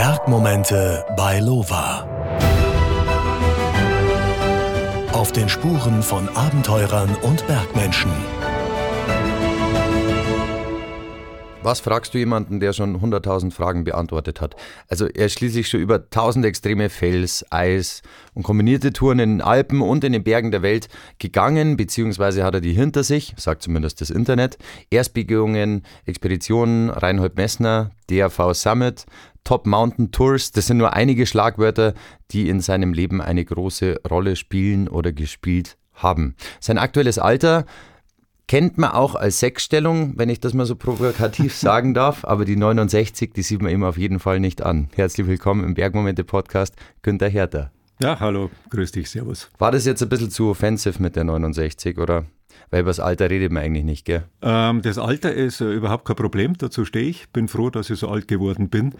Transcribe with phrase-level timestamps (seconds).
[0.00, 2.06] Bergmomente bei Lova.
[5.12, 8.12] Auf den Spuren von Abenteurern und Bergmenschen.
[11.64, 14.54] Was fragst du jemanden, der schon 100.000 Fragen beantwortet hat?
[14.88, 18.02] Also er schließlich schon über 1000 extreme Fels, Eis
[18.34, 20.88] und kombinierte Touren in den Alpen und in den Bergen der Welt
[21.18, 24.58] gegangen, beziehungsweise hat er die hinter sich, sagt zumindest das Internet.
[24.90, 29.04] Erstbegehungen, Expeditionen, Reinhold Messner, DRV Summit,
[29.48, 31.94] Top Mountain Tours, das sind nur einige Schlagwörter,
[32.32, 36.36] die in seinem Leben eine große Rolle spielen oder gespielt haben.
[36.60, 37.64] Sein aktuelles Alter
[38.46, 42.56] Kennt man auch als Sechsstellung, wenn ich das mal so provokativ sagen darf, aber die
[42.56, 44.90] 69, die sieht man ihm auf jeden Fall nicht an.
[44.94, 47.70] Herzlich willkommen im Bergmomente-Podcast, Günther Herter.
[48.02, 49.50] Ja, hallo, grüß dich, servus.
[49.56, 52.26] War das jetzt ein bisschen zu offensiv mit der 69, oder?
[52.70, 54.24] Weil über das Alter redet man eigentlich nicht, gell?
[54.42, 57.28] Ähm, das Alter ist äh, überhaupt kein Problem, dazu stehe ich.
[57.30, 58.94] Bin froh, dass ich so alt geworden bin.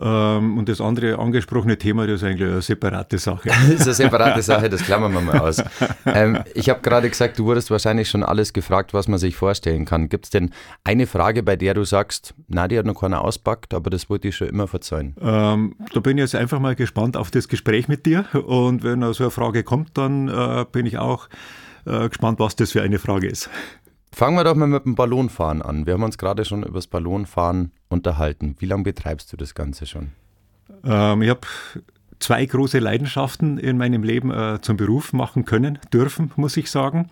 [0.00, 3.48] Ähm, und das andere angesprochene Thema, das ist eigentlich eine separate Sache.
[3.48, 5.62] das ist eine separate Sache, das klammern wir mal aus.
[6.06, 9.84] Ähm, ich habe gerade gesagt, du wurdest wahrscheinlich schon alles gefragt, was man sich vorstellen
[9.84, 10.08] kann.
[10.08, 10.50] Gibt es denn
[10.84, 14.28] eine Frage, bei der du sagst, na, die hat noch keiner auspackt, aber das wollte
[14.28, 15.16] ich schon immer verzeihen?
[15.20, 18.24] Ähm, da bin ich jetzt einfach mal gespannt auf das Gespräch mit dir.
[18.34, 21.28] Und wenn so eine Frage kommt, dann äh, bin ich auch
[21.86, 23.50] äh, gespannt, was das für eine Frage ist.
[24.14, 25.86] Fangen wir doch mal mit dem Ballonfahren an.
[25.86, 28.56] Wir haben uns gerade schon über das Ballonfahren unterhalten.
[28.58, 30.10] Wie lange betreibst du das Ganze schon?
[30.84, 31.40] Ähm, ich habe
[32.18, 37.10] zwei große Leidenschaften in meinem Leben äh, zum Beruf machen können, dürfen, muss ich sagen.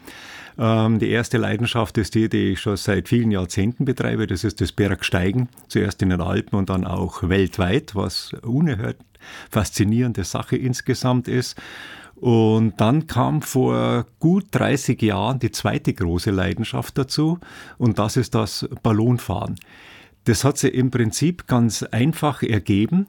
[0.59, 4.27] Ähm, die erste Leidenschaft ist die, die ich schon seit vielen Jahrzehnten betreibe.
[4.27, 5.49] Das ist das Bergsteigen.
[5.69, 8.97] Zuerst in den Alpen und dann auch weltweit, was unerhört
[9.51, 11.57] faszinierende Sache insgesamt ist.
[12.21, 17.39] Und dann kam vor gut 30 Jahren die zweite große Leidenschaft dazu
[17.79, 19.57] und das ist das Ballonfahren.
[20.25, 23.07] Das hat sich im Prinzip ganz einfach ergeben.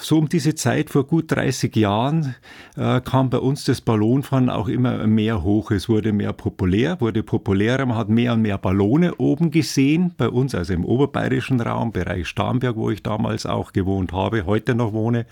[0.00, 2.34] So um diese Zeit vor gut 30 Jahren
[2.76, 5.70] äh, kam bei uns das Ballonfahren auch immer mehr hoch.
[5.70, 7.86] Es wurde mehr populär, wurde populärer.
[7.86, 10.14] Man hat mehr und mehr Ballone oben gesehen.
[10.16, 14.74] Bei uns, also im oberbayerischen Raum, Bereich Starnberg, wo ich damals auch gewohnt habe, heute
[14.74, 15.26] noch wohne.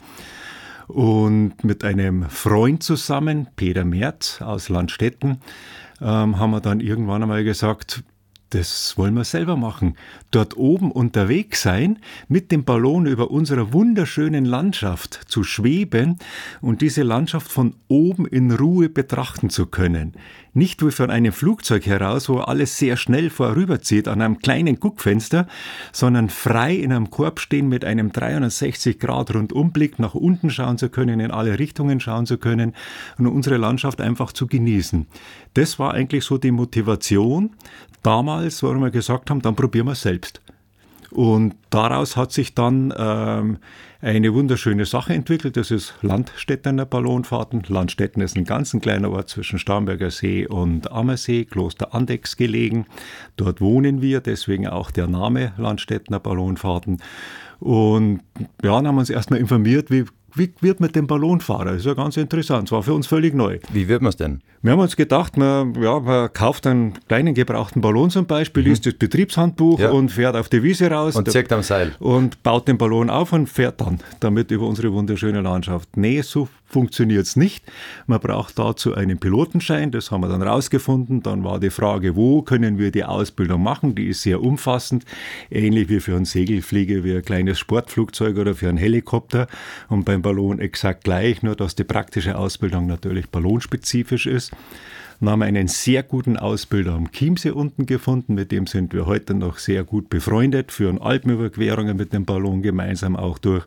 [0.91, 5.41] Und mit einem Freund zusammen, Peter Merz aus Landstetten,
[6.01, 8.03] ähm, haben wir dann irgendwann einmal gesagt,
[8.50, 9.97] das wollen wir selber machen.
[10.33, 16.19] Dort oben unterwegs sein, mit dem Ballon über unserer wunderschönen Landschaft zu schweben
[16.60, 20.15] und diese Landschaft von oben in Ruhe betrachten zu können.
[20.53, 25.47] Nicht wie von einem Flugzeug heraus, wo alles sehr schnell vorüberzieht an einem kleinen Guckfenster,
[25.93, 30.89] sondern frei in einem Korb stehen mit einem 360 Grad Rundumblick nach unten schauen zu
[30.89, 32.75] können, in alle Richtungen schauen zu können
[33.16, 35.06] und unsere Landschaft einfach zu genießen.
[35.55, 37.50] Das war eigentlich so die Motivation
[38.03, 40.41] damals, warum wir gesagt haben, dann probieren wir es selbst.
[41.11, 43.59] Und daraus hat sich dann ähm,
[44.00, 45.56] eine wunderschöne Sache entwickelt.
[45.56, 47.65] Das ist Landstädtener Ballonfahrten.
[47.66, 52.87] Landstätten ist ein ganz ein kleiner Ort zwischen Starnberger See und Ammersee, Kloster Andex gelegen.
[53.37, 57.03] Dort wohnen wir, deswegen auch der Name Landstädtener Ballonfahrten.
[57.59, 58.21] Und
[58.62, 60.05] ja, dann haben wir uns erstmal informiert, wie
[60.35, 61.73] wie wird man den Ballonfahrer?
[61.73, 62.69] Das ist ja ganz interessant.
[62.69, 63.59] Das war für uns völlig neu.
[63.73, 64.41] Wie wird man es denn?
[64.63, 68.69] Wir haben uns gedacht, man, ja, man kauft einen kleinen gebrauchten Ballon zum Beispiel, mhm.
[68.69, 69.91] liest das Betriebshandbuch ja.
[69.91, 71.17] und fährt auf die Wiese raus.
[71.17, 71.93] Und zirkt am Seil.
[71.99, 75.97] Und baut den Ballon auf und fährt dann damit über unsere wunderschöne Landschaft.
[75.97, 77.65] Nee, so funktioniert es nicht.
[78.07, 81.23] Man braucht dazu einen Pilotenschein, das haben wir dann rausgefunden.
[81.23, 83.95] Dann war die Frage, wo können wir die Ausbildung machen?
[83.95, 85.05] Die ist sehr umfassend,
[85.51, 89.47] ähnlich wie für einen Segelflieger, wie ein kleines Sportflugzeug oder für einen Helikopter.
[89.89, 94.53] Und beim Ballon exakt gleich, nur dass die praktische Ausbildung natürlich ballonspezifisch ist.
[95.21, 99.05] Dann haben wir einen sehr guten Ausbilder am Chiemsee unten gefunden, mit dem sind wir
[99.05, 103.67] heute noch sehr gut befreundet, führen Alpenüberquerungen mit dem Ballon gemeinsam auch durch.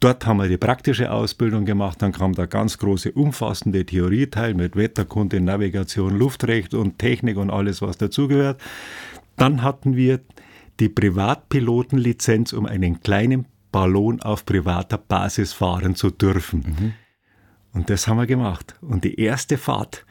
[0.00, 4.76] Dort haben wir die praktische Ausbildung gemacht, dann kam der ganz große, umfassende Theorieteil mit
[4.76, 8.60] Wetterkunde, Navigation, Luftrecht und Technik und alles, was dazugehört.
[9.36, 10.20] Dann hatten wir
[10.78, 16.60] die Privatpilotenlizenz, um einen kleinen Ballon auf privater Basis fahren zu dürfen.
[16.60, 16.92] Mhm.
[17.72, 18.76] Und das haben wir gemacht.
[18.80, 20.06] Und die erste Fahrt,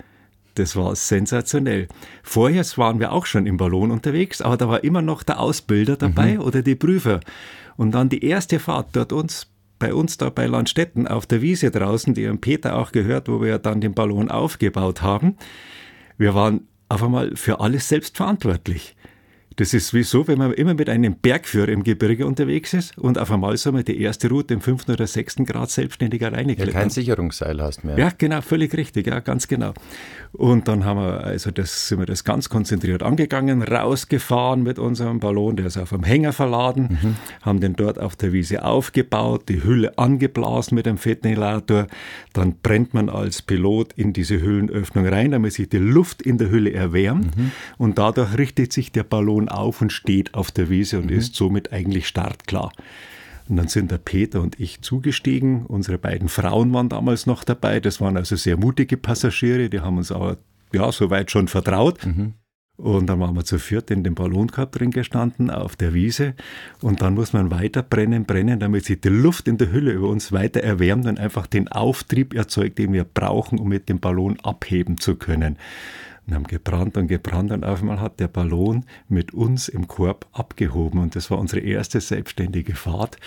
[0.56, 1.88] das war sensationell.
[2.24, 5.95] Vorher waren wir auch schon im Ballon unterwegs, aber da war immer noch der Ausbilder
[5.95, 6.42] dabei mhm.
[6.42, 7.22] oder die Prüfer.
[7.78, 9.48] Und dann die erste Fahrt dort uns
[9.79, 13.41] bei uns da bei Landstetten auf der Wiese draußen, die haben Peter auch gehört, wo
[13.41, 15.38] wir dann den Ballon aufgebaut haben.
[16.18, 18.97] Wir waren auf einmal für alles selbst verantwortlich.
[19.57, 23.18] Das ist wie so, wenn man immer mit einem Bergführer im Gebirge unterwegs ist und
[23.18, 26.74] auf einmal soll man die erste Route im fünften oder sechsten Grad selbstständig alleine klettern.
[26.75, 27.98] Ja, kein Sicherungsseil hast mehr.
[27.98, 29.74] Ja, genau, völlig richtig, ja, ganz genau.
[30.31, 35.19] Und dann haben wir, also das, sind wir das ganz konzentriert angegangen, rausgefahren mit unserem
[35.19, 37.15] Ballon, der ist auf einem Hänger verladen, mhm.
[37.42, 41.88] haben den dort auf der Wiese aufgebaut, die Hülle angeblasen mit einem Ventilator.
[42.33, 46.51] Dann brennt man als Pilot in diese Hüllenöffnung rein, damit sich die Luft in der
[46.51, 47.51] Hülle erwärmt mhm.
[47.80, 51.18] und dadurch richtet sich der Ballon auf und steht auf der Wiese und mhm.
[51.18, 52.72] ist somit eigentlich startklar.
[53.50, 55.66] Und dann sind der Peter und ich zugestiegen.
[55.66, 57.80] Unsere beiden Frauen waren damals noch dabei.
[57.80, 59.70] Das waren also sehr mutige Passagiere.
[59.70, 60.38] Die haben uns aber
[60.74, 62.06] ja, soweit schon vertraut.
[62.06, 62.34] Mhm.
[62.78, 66.36] Und dann waren wir zu viert in dem Ballonkorb drin gestanden auf der Wiese.
[66.82, 70.10] Und dann muss man weiter brennen, brennen, damit sich die Luft in der Hülle über
[70.10, 74.40] uns weiter erwärmt und einfach den Auftrieb erzeugt, den wir brauchen, um mit dem Ballon
[74.42, 75.58] abheben zu können
[76.27, 80.25] und haben gebrannt und gebrannt und auf einmal hat der Ballon mit uns im Korb
[80.33, 83.18] abgehoben und das war unsere erste selbstständige Fahrt.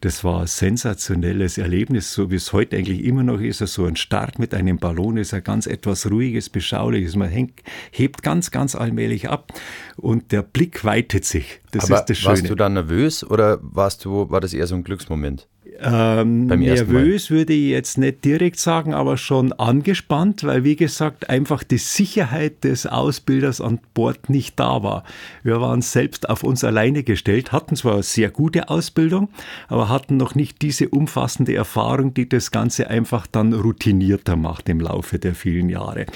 [0.00, 3.58] Das war ein sensationelles Erlebnis, so wie es heute eigentlich immer noch ist.
[3.58, 7.16] So ein Start mit einem Ballon ist ein ganz etwas ruhiges, beschauliches.
[7.16, 7.60] Man hängt,
[7.90, 9.52] hebt ganz, ganz allmählich ab
[9.96, 11.60] und der Blick weitet sich.
[11.72, 12.30] Das Aber ist das Schöne.
[12.34, 15.48] Warst du dann nervös oder warst du, war das eher so ein Glücksmoment?
[15.84, 21.62] Ähm, nervös würde ich jetzt nicht direkt sagen, aber schon angespannt, weil wie gesagt einfach
[21.62, 25.04] die Sicherheit des Ausbilders an Bord nicht da war.
[25.42, 29.28] Wir waren selbst auf uns alleine gestellt, hatten zwar eine sehr gute Ausbildung,
[29.68, 34.80] aber hatten noch nicht diese umfassende Erfahrung, die das Ganze einfach dann routinierter macht im
[34.80, 36.06] Laufe der vielen Jahre.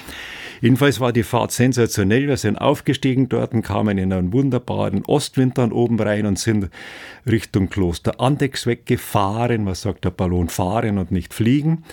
[0.61, 2.27] Jedenfalls war die Fahrt sensationell.
[2.27, 6.69] Wir sind aufgestiegen dort und kamen in einen wunderbaren Ostwind dann oben rein und sind
[7.25, 9.58] Richtung Kloster Andex weggefahren.
[9.63, 11.83] Man sagt der Ballon fahren und nicht fliegen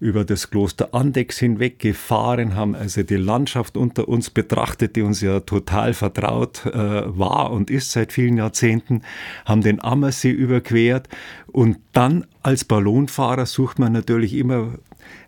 [0.00, 5.20] über das Kloster Andex hinweg gefahren, haben also die Landschaft unter uns betrachtet, die uns
[5.20, 9.02] ja total vertraut äh, war und ist seit vielen Jahrzehnten,
[9.44, 11.08] haben den Ammersee überquert
[11.48, 14.74] und dann als Ballonfahrer sucht man natürlich immer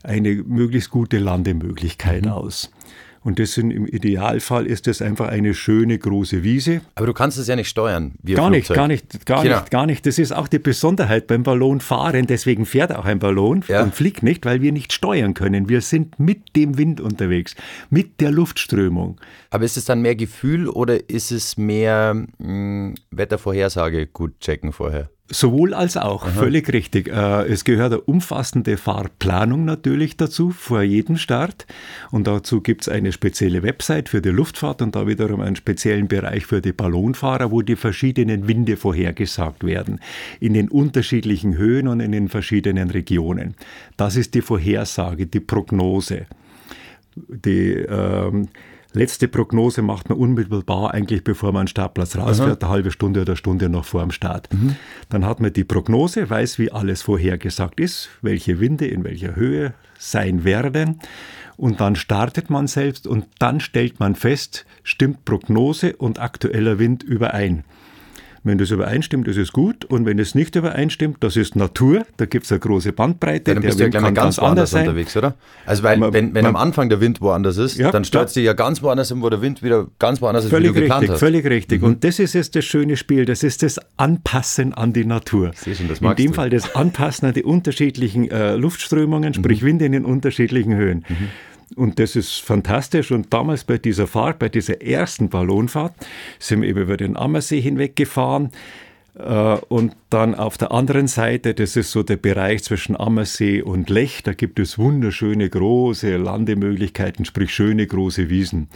[0.04, 2.30] eine möglichst gute Landemöglichkeit mhm.
[2.30, 2.70] aus.
[3.22, 6.80] Und das sind, im Idealfall ist das einfach eine schöne große Wiese.
[6.94, 8.12] Aber du kannst es ja nicht steuern.
[8.24, 9.58] gar nicht, gar nicht, gar genau.
[9.58, 10.06] nicht, gar nicht.
[10.06, 12.26] Das ist auch die Besonderheit beim Ballonfahren.
[12.26, 13.82] Deswegen fährt auch ein Ballon ja.
[13.82, 15.68] und fliegt nicht, weil wir nicht steuern können.
[15.68, 17.54] Wir sind mit dem Wind unterwegs,
[17.90, 19.20] mit der Luftströmung.
[19.50, 24.72] Aber ist es dann mehr Gefühl oder ist es mehr mh, hm, Wettervorhersage gut checken
[24.72, 25.10] vorher?
[25.32, 26.30] Sowohl als auch, Aha.
[26.32, 27.06] völlig richtig.
[27.06, 31.66] Äh, es gehört eine umfassende Fahrplanung natürlich dazu, vor jedem Start.
[32.10, 36.08] Und dazu gibt es eine spezielle Website für die Luftfahrt und da wiederum einen speziellen
[36.08, 40.00] Bereich für die Ballonfahrer, wo die verschiedenen Winde vorhergesagt werden.
[40.40, 43.54] In den unterschiedlichen Höhen und in den verschiedenen Regionen.
[43.96, 46.26] Das ist die Vorhersage, die Prognose.
[47.14, 48.48] Die, ähm,
[48.92, 53.36] letzte Prognose macht man unmittelbar eigentlich, bevor man einen Startplatz rausfährt, eine halbe Stunde oder
[53.36, 54.52] Stunde noch vor dem Start.
[54.52, 54.76] Mhm.
[55.08, 59.74] Dann hat man die Prognose, weiß, wie alles vorhergesagt ist, welche Winde in welcher Höhe
[59.98, 61.00] sein werden.
[61.56, 67.02] Und dann startet man selbst und dann stellt man fest, stimmt Prognose und aktueller Wind
[67.02, 67.64] überein.
[68.42, 69.84] Wenn das übereinstimmt, ist es gut.
[69.84, 72.06] Und wenn es nicht übereinstimmt, das ist Natur.
[72.16, 73.50] Da gibt es eine große Bandbreite.
[73.50, 74.88] Ja, dann bist der du ja gleich ganz, ganz anders sein.
[74.88, 75.34] unterwegs, oder?
[75.66, 78.36] Also weil, man, wenn, wenn man, am Anfang der Wind woanders ist, ja, dann stürzt
[78.36, 78.40] ja.
[78.40, 80.80] dich ja ganz woanders hin, wo der Wind wieder ganz woanders ist, völlig wie du
[80.80, 81.20] richtig, geplant hast.
[81.20, 81.82] Völlig richtig.
[81.82, 81.88] Mhm.
[81.88, 83.26] Und das ist jetzt das schöne Spiel.
[83.26, 85.50] Das ist das Anpassen an die Natur.
[85.62, 86.32] Schon, das in dem du.
[86.32, 89.66] Fall das Anpassen an die unterschiedlichen äh, Luftströmungen, sprich mhm.
[89.66, 91.04] Wind in den unterschiedlichen Höhen.
[91.08, 91.28] Mhm.
[91.76, 93.10] Und das ist fantastisch.
[93.12, 95.94] Und damals bei dieser Fahrt, bei dieser ersten Ballonfahrt,
[96.38, 98.50] sind wir eben über den Ammersee hinweg gefahren.
[99.14, 103.90] Äh, und dann auf der anderen Seite, das ist so der Bereich zwischen Ammersee und
[103.90, 108.68] Lech, da gibt es wunderschöne große Landemöglichkeiten, sprich schöne große Wiesen.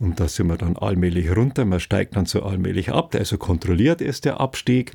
[0.00, 4.00] Und da sind wir dann allmählich runter, man steigt dann so allmählich ab, also kontrolliert
[4.00, 4.92] ist der Abstieg.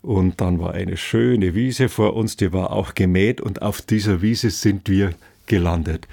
[0.00, 4.22] Und dann war eine schöne Wiese vor uns, die war auch gemäht und auf dieser
[4.22, 5.12] Wiese sind wir
[5.46, 6.08] gelandet.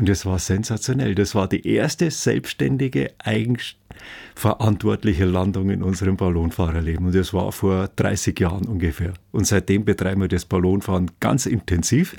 [0.00, 1.14] Und das war sensationell.
[1.14, 7.08] Das war die erste selbstständige, eigenverantwortliche Landung in unserem Ballonfahrerleben.
[7.08, 9.12] Und das war vor 30 Jahren ungefähr.
[9.30, 12.16] Und seitdem betreiben wir das Ballonfahren ganz intensiv,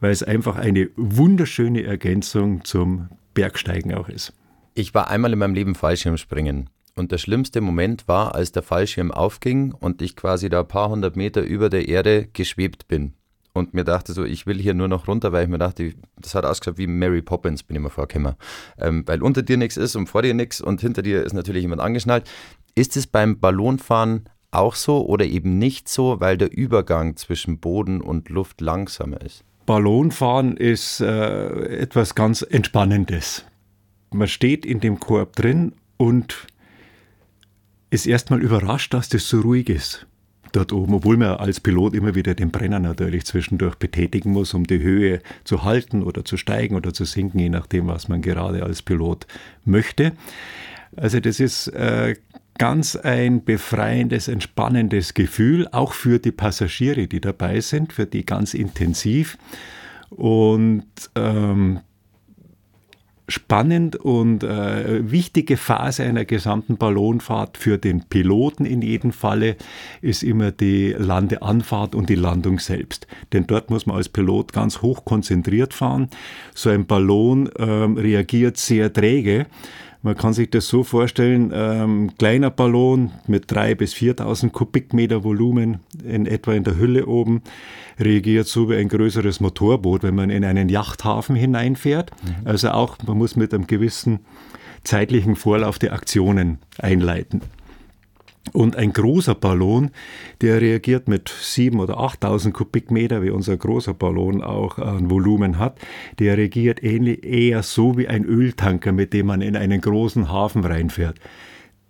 [0.00, 4.32] weil es einfach eine wunderschöne Ergänzung zum Bergsteigen auch ist.
[4.74, 6.70] Ich war einmal in meinem Leben Fallschirmspringen.
[6.96, 10.88] Und der schlimmste Moment war, als der Fallschirm aufging und ich quasi da ein paar
[10.88, 13.12] hundert Meter über der Erde geschwebt bin
[13.58, 16.34] und mir dachte so, ich will hier nur noch runter, weil ich mir dachte, das
[16.34, 18.34] hat ausgeschaut wie Mary Poppins, bin ich mir vorgekommen.
[18.78, 21.62] Ähm, weil unter dir nichts ist und vor dir nichts und hinter dir ist natürlich
[21.62, 22.28] jemand angeschnallt.
[22.74, 28.00] Ist es beim Ballonfahren auch so oder eben nicht so, weil der Übergang zwischen Boden
[28.00, 29.44] und Luft langsamer ist?
[29.66, 33.44] Ballonfahren ist äh, etwas ganz Entspannendes.
[34.10, 36.46] Man steht in dem Korb drin und
[37.90, 40.07] ist erstmal überrascht, dass das so ruhig ist
[40.52, 44.64] dort oben, obwohl man als Pilot immer wieder den Brenner natürlich zwischendurch betätigen muss, um
[44.64, 48.62] die Höhe zu halten oder zu steigen oder zu sinken, je nachdem, was man gerade
[48.62, 49.26] als Pilot
[49.64, 50.12] möchte.
[50.96, 52.16] Also das ist äh,
[52.58, 58.54] ganz ein befreiendes, entspannendes Gefühl, auch für die Passagiere, die dabei sind, für die ganz
[58.54, 59.38] intensiv.
[60.10, 61.80] Und ähm,
[63.28, 69.56] spannend und äh, wichtige Phase einer gesamten Ballonfahrt für den Piloten in jedem Falle
[70.00, 73.06] ist immer die Landeanfahrt und die Landung selbst.
[73.32, 76.08] Denn dort muss man als Pilot ganz hoch konzentriert fahren.
[76.54, 79.46] So ein Ballon ähm, reagiert sehr träge.
[80.02, 85.80] Man kann sich das so vorstellen, ähm, kleiner Ballon mit 3.000 bis 4.000 Kubikmeter Volumen
[86.04, 87.42] in etwa in der Hülle oben,
[87.98, 92.12] reagiert so wie ein größeres Motorboot, wenn man in einen Yachthafen hineinfährt.
[92.22, 92.46] Mhm.
[92.46, 94.20] Also auch, man muss mit einem gewissen
[94.84, 97.42] zeitlichen Vorlauf die Aktionen einleiten.
[98.52, 99.90] Und ein großer Ballon,
[100.40, 105.78] der reagiert mit 7.000 oder 8.000 Kubikmeter, wie unser großer Ballon auch ein Volumen hat,
[106.18, 110.64] der reagiert ähnlich eher so wie ein Öltanker, mit dem man in einen großen Hafen
[110.64, 111.18] reinfährt.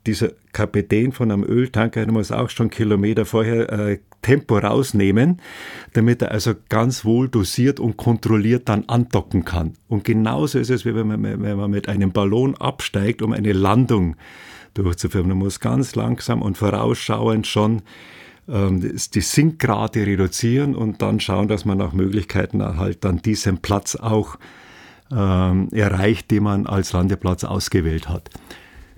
[0.07, 5.40] Dieser Kapitän von einem Öltanker muss auch schon Kilometer vorher äh, Tempo rausnehmen,
[5.93, 9.75] damit er also ganz wohl dosiert und kontrolliert dann andocken kann.
[9.87, 13.52] Und genauso ist es, wie wenn man, wenn man mit einem Ballon absteigt, um eine
[13.52, 15.28] Landung zu durchzuführen.
[15.28, 17.82] Man muss ganz langsam und vorausschauend schon
[18.48, 23.96] ähm, die Sinkrate reduzieren und dann schauen, dass man nach Möglichkeiten halt dann diesen Platz
[23.96, 24.38] auch
[25.10, 28.30] ähm, erreicht, den man als Landeplatz ausgewählt hat.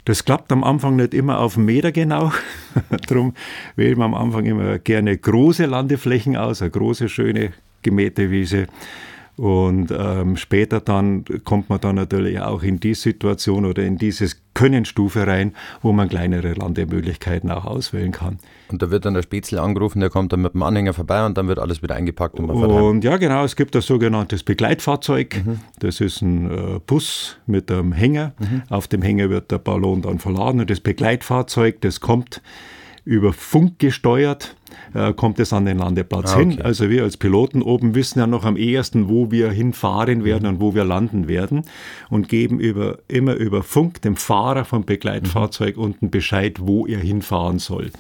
[0.05, 2.33] Das klappt am Anfang nicht immer auf den Meter genau.
[3.09, 3.35] Darum
[3.77, 8.67] wählt man am Anfang immer gerne große Landeflächen aus, eine große, schöne gemähte Wiese.
[9.41, 14.29] Und ähm, später dann kommt man dann natürlich auch in die Situation oder in diese
[14.53, 18.39] Könnenstufe rein, wo man kleinere Landemöglichkeiten auch auswählen kann.
[18.69, 21.39] Und da wird dann der Spätzle angerufen, der kommt dann mit dem Anhänger vorbei und
[21.39, 24.43] dann wird alles wieder eingepackt und man fährt Und ja, genau, es gibt ein sogenanntes
[24.43, 25.43] Begleitfahrzeug.
[25.43, 25.61] Mhm.
[25.79, 28.35] Das ist ein äh, Bus mit einem Hänger.
[28.39, 28.65] Mhm.
[28.69, 32.43] Auf dem Hänger wird der Ballon dann verladen und das Begleitfahrzeug, das kommt
[33.05, 34.57] über Funk gesteuert
[34.95, 36.51] äh, kommt es an den Landeplatz ah, okay.
[36.51, 36.63] hin.
[36.63, 40.61] Also wir als Piloten oben wissen ja noch am ehesten, wo wir hinfahren werden und
[40.61, 41.63] wo wir landen werden
[42.09, 45.83] und geben über, immer über Funk dem Fahrer vom Begleitfahrzeug mhm.
[45.83, 47.91] unten Bescheid, wo er hinfahren soll.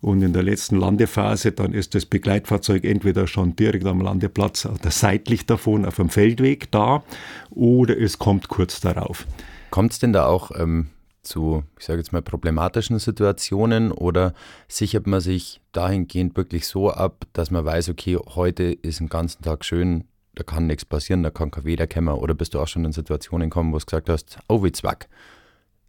[0.00, 4.92] Und in der letzten Landephase, dann ist das Begleitfahrzeug entweder schon direkt am Landeplatz oder
[4.92, 7.02] seitlich davon auf dem Feldweg da
[7.50, 9.26] oder es kommt kurz darauf.
[9.70, 10.86] Kommt es denn da auch ähm,
[11.28, 14.32] zu, ich sage jetzt mal, problematischen Situationen oder
[14.66, 19.42] sichert man sich dahingehend wirklich so ab, dass man weiß, okay, heute ist ein ganzen
[19.42, 20.04] Tag schön,
[20.34, 22.92] da kann nichts passieren, da kann kein Weder kommen oder bist du auch schon in
[22.92, 25.08] Situationen kommen, wo du gesagt hast, oh wie zwack.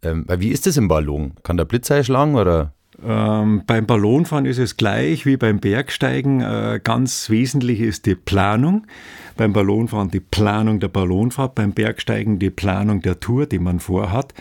[0.02, 1.34] Ähm, weil wie ist das im Ballon?
[1.42, 2.72] Kann der Blitz einschlagen oder?
[3.06, 6.40] Ähm, beim Ballonfahren ist es gleich wie beim Bergsteigen.
[6.40, 8.86] Äh, ganz wesentlich ist die Planung.
[9.36, 14.34] Beim Ballonfahren die Planung der Ballonfahrt, beim Bergsteigen die Planung der Tour, die man vorhat.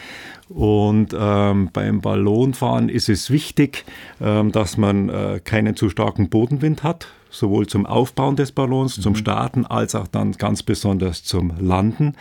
[0.49, 3.85] Und ähm, beim Ballonfahren ist es wichtig,
[4.19, 9.01] ähm, dass man äh, keinen zu starken Bodenwind hat, sowohl zum Aufbauen des Ballons, mhm.
[9.03, 12.15] zum Starten, als auch dann ganz besonders zum Landen.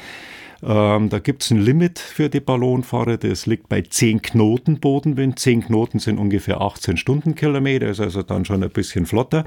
[0.62, 5.38] Ähm, da gibt es ein Limit für die Ballonfahrer, das liegt bei 10 Knoten Bodenwind.
[5.38, 9.44] 10 Knoten sind ungefähr 18 Stundenkilometer, ist also dann schon ein bisschen flotter.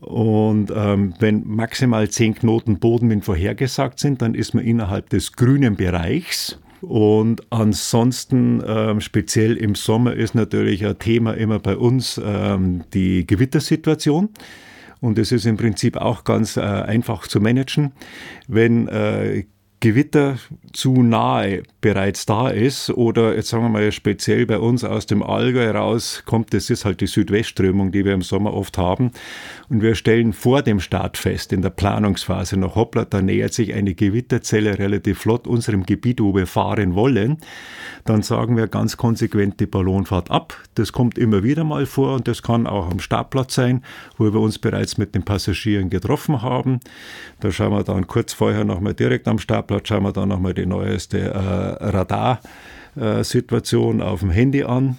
[0.00, 5.76] Und ähm, wenn maximal 10 Knoten Bodenwind vorhergesagt sind, dann ist man innerhalb des grünen
[5.76, 6.58] Bereichs.
[6.80, 13.26] Und ansonsten, ähm, speziell im Sommer, ist natürlich ein Thema immer bei uns ähm, die
[13.26, 14.30] Gewittersituation.
[15.00, 17.92] Und es ist im Prinzip auch ganz äh, einfach zu managen.
[18.48, 19.44] Wenn äh,
[19.80, 20.38] Gewitter
[20.72, 25.22] zu nahe bereits da ist oder jetzt sagen wir mal speziell bei uns aus dem
[25.22, 29.12] Allgäu raus kommt, das ist halt die Südwestströmung, die wir im Sommer oft haben
[29.68, 33.72] und wir stellen vor dem Start fest, in der Planungsphase noch hoppla, da nähert sich
[33.72, 37.38] eine Gewitterzelle relativ flott unserem Gebiet, wo wir fahren wollen,
[38.04, 40.56] dann sagen wir ganz konsequent die Ballonfahrt ab.
[40.74, 43.84] Das kommt immer wieder mal vor und das kann auch am Startplatz sein,
[44.16, 46.80] wo wir uns bereits mit den Passagieren getroffen haben.
[47.40, 50.66] Da schauen wir dann kurz vorher nochmal direkt am Startplatz, schauen wir dann nochmal die
[50.66, 51.84] neueste äh,
[52.96, 54.96] Radarsituation auf dem Handy an.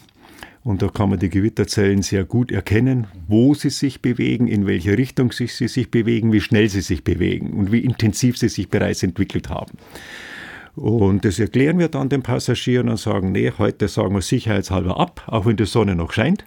[0.64, 4.98] Und da kann man die Gewitterzellen sehr gut erkennen, wo sie sich bewegen, in welche
[4.98, 9.02] Richtung sie sich bewegen, wie schnell sie sich bewegen und wie intensiv sie sich bereits
[9.02, 9.78] entwickelt haben.
[10.76, 15.24] Und das erklären wir dann den Passagieren und sagen, nee, heute sagen wir sicherheitshalber ab,
[15.28, 16.46] auch wenn die Sonne noch scheint.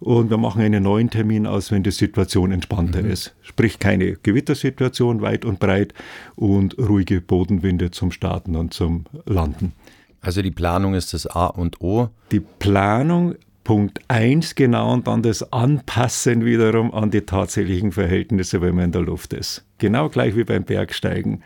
[0.00, 3.10] Und wir machen einen neuen Termin aus, wenn die Situation entspannter mhm.
[3.10, 3.34] ist.
[3.42, 5.92] Sprich keine Gewittersituation weit und breit
[6.36, 9.72] und ruhige Bodenwinde zum Starten und zum Landen.
[10.20, 12.10] Also die Planung ist das A und O.
[12.30, 13.34] Die Planung
[13.68, 18.92] Punkt 1 genau und dann das Anpassen wiederum an die tatsächlichen Verhältnisse, wenn man in
[18.92, 19.62] der Luft ist.
[19.76, 21.42] Genau gleich wie beim Bergsteigen.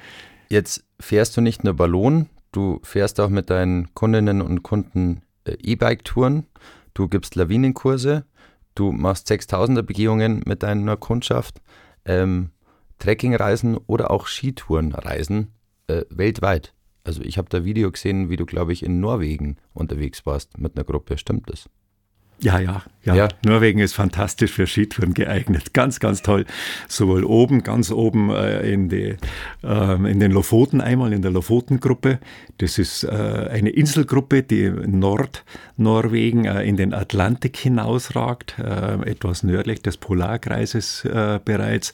[0.49, 5.57] Jetzt fährst du nicht nur Ballon, du fährst auch mit deinen Kundinnen und Kunden äh,
[5.63, 6.47] E-Bike-Touren,
[6.95, 8.25] du gibst Lawinenkurse,
[8.75, 11.61] du machst 6000er Begehungen mit deiner Kundschaft,
[12.05, 12.51] ähm,
[12.99, 15.53] Trekkingreisen oder auch Skitourenreisen
[15.89, 16.75] äh, weltweit.
[17.05, 20.77] Also ich habe da Video gesehen, wie du, glaube ich, in Norwegen unterwegs warst mit
[20.77, 21.19] einer Gruppe.
[21.19, 21.69] Stimmt das?
[22.43, 23.29] Ja, ja, ja, ja.
[23.45, 25.73] Norwegen ist fantastisch für Skitouren geeignet.
[25.75, 26.45] Ganz, ganz toll.
[26.89, 29.17] Sowohl oben, ganz oben äh, in, die,
[29.63, 32.19] äh, in den Lofoten einmal, in der Lofotengruppe.
[32.59, 39.83] Das ist äh, eine Inselgruppe, die Nordnorwegen äh, in den Atlantik hinausragt, äh, etwas nördlich
[39.83, 41.93] des Polarkreises äh, bereits.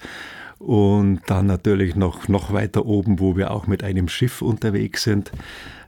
[0.59, 5.31] Und dann natürlich noch, noch weiter oben, wo wir auch mit einem Schiff unterwegs sind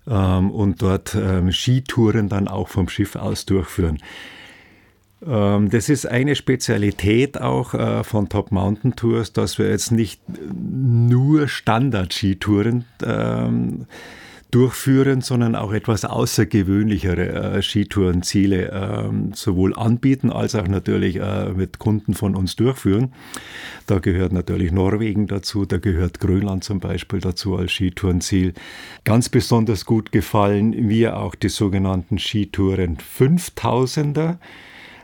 [0.06, 3.98] ähm, und dort ähm, Skitouren dann auch vom Schiff aus durchführen.
[5.26, 10.20] Ähm, das ist eine Spezialität auch äh, von Top Mountain Tours, dass wir jetzt nicht
[10.52, 13.86] nur Standard-Skitouren ähm,
[14.50, 21.78] durchführen, sondern auch etwas außergewöhnlichere äh, Skitourenziele ähm, sowohl anbieten als auch natürlich äh, mit
[21.78, 23.12] Kunden von uns durchführen.
[23.86, 28.54] Da gehört natürlich Norwegen dazu, da gehört Grönland zum Beispiel dazu als Skitourenziel.
[29.04, 34.36] Ganz besonders gut gefallen mir auch die sogenannten Skitouren 5000er ähm,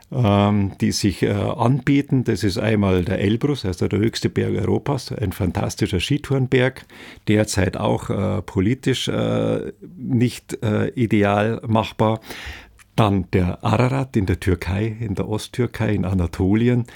[0.08, 2.22] die sich äh, anbieten.
[2.22, 6.86] Das ist einmal der Elbrus, also der höchste Berg Europas, ein fantastischer Skitourenberg,
[7.26, 12.20] derzeit auch äh, politisch äh, nicht äh, ideal machbar.
[12.94, 16.86] Dann der Ararat in der Türkei, in der Osttürkei, in Anatolien,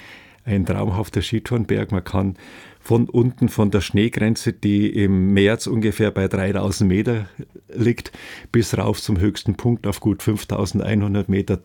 [0.45, 1.91] ein traumhafter Skitourenberg.
[1.91, 2.37] Man kann
[2.79, 7.27] von unten von der Schneegrenze, die im März ungefähr bei 3000 Meter
[7.67, 8.11] liegt,
[8.51, 11.59] bis rauf zum höchsten Punkt auf gut 5100 Meter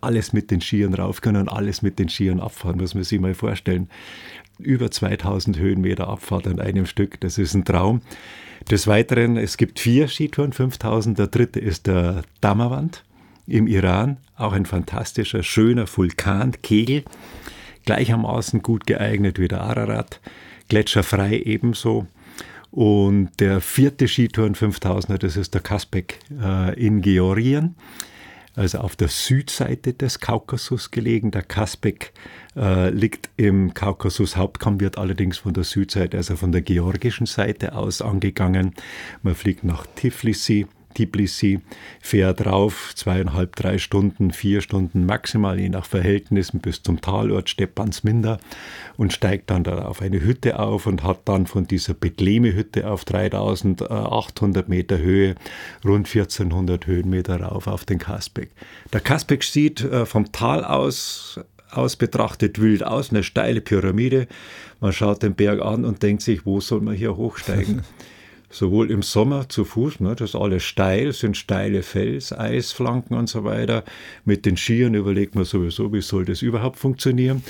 [0.00, 3.20] alles mit den Skiern rauf können und alles mit den Skiern abfahren, muss man sich
[3.20, 3.88] mal vorstellen.
[4.58, 8.02] Über 2000 Höhenmeter Abfahrt an einem Stück, das ist ein Traum.
[8.70, 11.18] Des Weiteren, es gibt vier Skitouren, 5000.
[11.18, 13.04] Der dritte ist der Damawand
[13.46, 17.02] im Iran, auch ein fantastischer, schöner Vulkankegel,
[17.84, 20.20] gleichermaßen gut geeignet wie der Ararat,
[20.68, 22.06] gletscherfrei ebenso.
[22.70, 27.74] Und der vierte Skitouren 5000er, das ist der Kaspek äh, in Georgien
[28.54, 31.30] also auf der Südseite des Kaukasus gelegen.
[31.30, 32.12] Der Kaspek
[32.56, 37.74] äh, liegt im Kaukasus Hauptkamm, wird allerdings von der Südseite, also von der georgischen Seite
[37.74, 38.74] aus angegangen.
[39.22, 41.60] Man fliegt nach Tiflisi Tbilisi,
[42.00, 48.38] fährt rauf, zweieinhalb, drei Stunden, vier Stunden maximal, je nach Verhältnissen, bis zum Talort Stepansminda
[48.96, 53.04] und steigt dann da auf eine Hütte auf und hat dann von dieser Bethleme-Hütte auf
[53.04, 55.34] 3800 Meter Höhe
[55.84, 58.50] rund 1400 Höhenmeter rauf auf den Kaspek.
[58.92, 61.40] Der Kaspek sieht äh, vom Tal aus
[61.72, 64.28] aus betrachtet wild aus, eine steile Pyramide.
[64.80, 67.82] Man schaut den Berg an und denkt sich, wo soll man hier hochsteigen?
[68.52, 73.28] sowohl im Sommer zu Fuß, ne, das ist alles steil, sind steile Fels, Eisflanken und
[73.28, 73.84] so weiter.
[74.24, 77.42] Mit den Skiern überlegt man sowieso, wie soll das überhaupt funktionieren.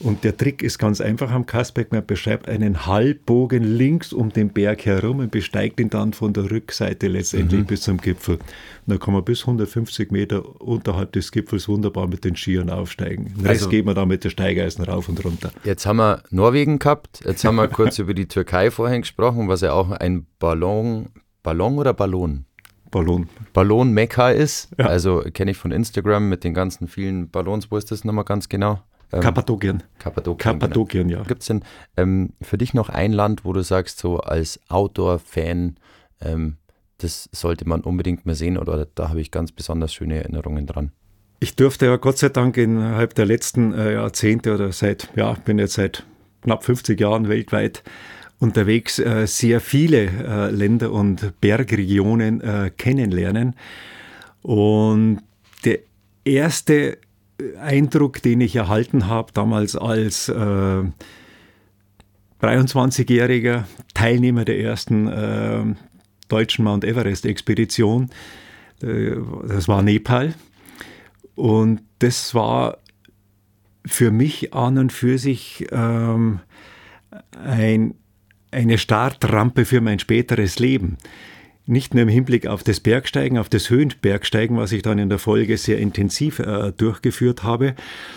[0.00, 1.92] Und der Trick ist ganz einfach am Kasberg.
[1.92, 6.50] Man beschreibt einen Halbbogen links um den Berg herum und besteigt ihn dann von der
[6.50, 7.66] Rückseite letztendlich mhm.
[7.66, 8.36] bis zum Gipfel.
[8.36, 8.42] Und
[8.86, 13.26] dann kann man bis 150 Meter unterhalb des Gipfels wunderbar mit den Skiern aufsteigen.
[13.26, 15.52] Den Rest also, geht man dann mit der Steigeisen rauf und runter.
[15.64, 19.60] Jetzt haben wir Norwegen gehabt, jetzt haben wir kurz über die Türkei vorhin gesprochen, was
[19.60, 21.10] ja auch ein Ballon,
[21.42, 22.44] Ballon oder Ballon?
[22.90, 23.28] Ballon.
[23.52, 24.68] Ballon Mekka ist.
[24.78, 24.86] Ja.
[24.86, 27.70] Also kenne ich von Instagram mit den ganzen vielen Ballons.
[27.70, 28.82] Wo ist das nochmal ganz genau?
[29.12, 29.82] Ähm, Kappadokien.
[29.98, 31.20] Kappadokien, Kappadokien genau.
[31.20, 31.26] ja.
[31.26, 31.62] Gibt es denn
[31.96, 35.76] ähm, für dich noch ein Land, wo du sagst, so als Outdoor-Fan,
[36.20, 36.56] ähm,
[36.98, 40.92] das sollte man unbedingt mal sehen oder da habe ich ganz besonders schöne Erinnerungen dran?
[41.40, 45.58] Ich durfte ja Gott sei Dank innerhalb der letzten äh, Jahrzehnte oder seit, ja, bin
[45.58, 46.04] jetzt seit
[46.42, 47.82] knapp 50 Jahren weltweit
[48.38, 53.56] unterwegs, äh, sehr viele äh, Länder und Bergregionen äh, kennenlernen.
[54.42, 55.20] Und
[55.64, 55.78] der
[56.24, 56.98] erste
[57.60, 60.82] Eindruck, den ich erhalten habe, damals als äh,
[62.40, 65.64] 23-jähriger Teilnehmer der ersten äh,
[66.28, 68.10] deutschen Mount Everest-Expedition.
[68.82, 70.34] Äh, das war Nepal.
[71.34, 72.78] Und das war
[73.86, 76.40] für mich an und für sich ähm,
[77.44, 77.94] ein,
[78.50, 80.98] eine Startrampe für mein späteres Leben
[81.66, 85.18] nicht nur im Hinblick auf das Bergsteigen, auf das Höhenbergsteigen, was ich dann in der
[85.18, 87.74] Folge sehr intensiv äh, durchgeführt habe,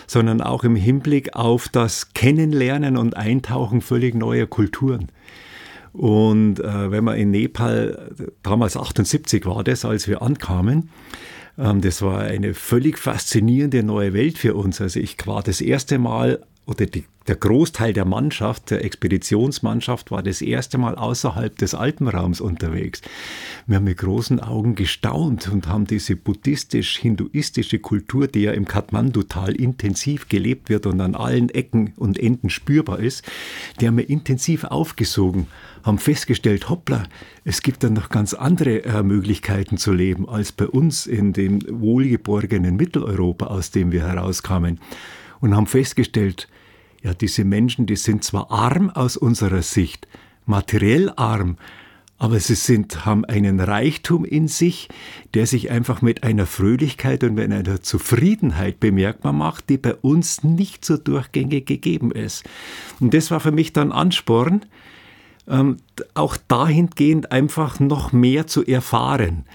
[0.08, 5.10] sondern auch im Hinblick auf das Kennenlernen und Eintauchen völlig neuer Kulturen.
[5.94, 8.12] Und äh, wenn man in Nepal,
[8.44, 10.90] damals 78 war das, als wir ankamen,
[11.58, 14.82] ähm, das war eine völlig faszinierende neue Welt für uns.
[14.82, 20.24] Also ich war das erste Mal oder die, der Großteil der Mannschaft, der Expeditionsmannschaft, war
[20.24, 23.02] das erste Mal außerhalb des Alpenraums unterwegs.
[23.68, 29.56] Wir haben mit großen Augen gestaunt und haben diese buddhistisch-hinduistische Kultur, die ja im Kathmandu-Tal
[29.56, 33.24] intensiv gelebt wird und an allen Ecken und Enden spürbar ist,
[33.80, 35.48] die haben wir intensiv aufgesogen,
[35.84, 37.04] haben festgestellt, hoppla,
[37.44, 41.62] es gibt dann noch ganz andere äh, Möglichkeiten zu leben als bei uns in dem
[41.70, 44.80] wohlgeborgenen Mitteleuropa, aus dem wir herauskamen
[45.46, 46.48] und haben festgestellt,
[47.04, 50.08] ja, diese Menschen, die sind zwar arm aus unserer Sicht,
[50.48, 51.58] materiell arm,
[52.18, 54.90] aber sie sind, haben einen Reichtum in sich,
[55.36, 60.44] der sich einfach mit einer Fröhlichkeit und mit einer Zufriedenheit bemerkbar macht, die bei uns
[60.44, 62.44] nicht so durchgängig gegeben ist.
[63.00, 64.66] Und das war für mich dann Ansporn,
[65.48, 65.78] ähm,
[66.16, 69.46] auch dahingehend einfach noch mehr zu erfahren.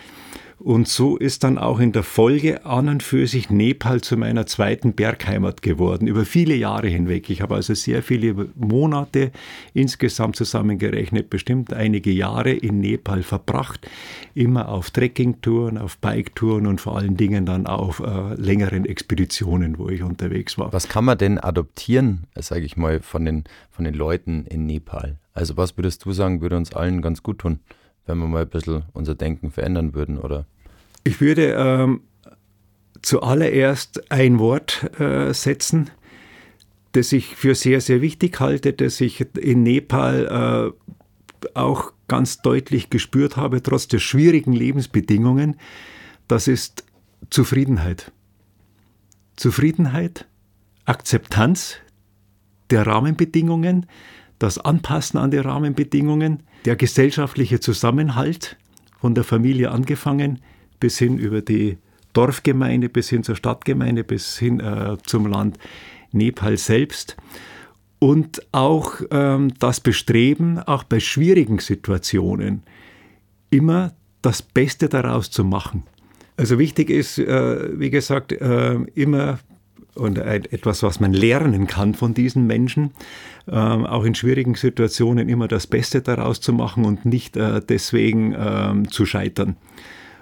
[0.63, 4.45] Und so ist dann auch in der Folge an und für sich Nepal zu meiner
[4.45, 7.31] zweiten Bergheimat geworden, über viele Jahre hinweg.
[7.31, 9.33] Ich habe also sehr viele Monate
[9.73, 13.89] insgesamt zusammengerechnet, bestimmt einige Jahre in Nepal verbracht,
[14.35, 19.89] immer auf Trekkingtouren, auf Biketouren und vor allen Dingen dann auf äh, längeren Expeditionen, wo
[19.89, 20.75] ich unterwegs war.
[20.75, 25.17] Was kann man denn adoptieren, sage ich mal, von den, von den Leuten in Nepal?
[25.33, 27.61] Also was würdest du sagen, würde uns allen ganz gut tun?
[28.07, 30.47] Wenn wir mal ein bisschen unser Denken verändern würden, oder?
[31.05, 32.03] Ich würde ähm,
[33.03, 35.91] zuallererst ein Wort äh, setzen,
[36.93, 42.91] das ich für sehr, sehr wichtig halte, das ich in Nepal äh, auch ganz deutlich
[42.91, 45.57] gespürt habe, trotz der schwierigen Lebensbedingungen.
[46.27, 46.85] Das ist
[47.31, 48.13] Zufriedenheit.
[49.37, 50.27] Zufriedenheit,
[50.85, 51.77] Akzeptanz
[52.71, 53.87] der Rahmenbedingungen,
[54.39, 58.57] das Anpassen an die Rahmenbedingungen, der gesellschaftliche Zusammenhalt
[58.99, 60.41] von der Familie angefangen
[60.79, 61.79] bis hin über die
[62.13, 65.59] Dorfgemeinde, bis hin zur Stadtgemeinde, bis hin äh, zum Land
[66.13, 67.17] Nepal selbst.
[67.99, 72.63] Und auch ähm, das Bestreben, auch bei schwierigen Situationen,
[73.51, 73.93] immer
[74.23, 75.85] das Beste daraus zu machen.
[76.37, 79.39] Also wichtig ist, äh, wie gesagt, äh, immer
[79.95, 82.93] und etwas, was man lernen kann von diesen Menschen,
[83.49, 88.35] ähm, auch in schwierigen Situationen immer das Beste daraus zu machen und nicht äh, deswegen
[88.39, 89.57] ähm, zu scheitern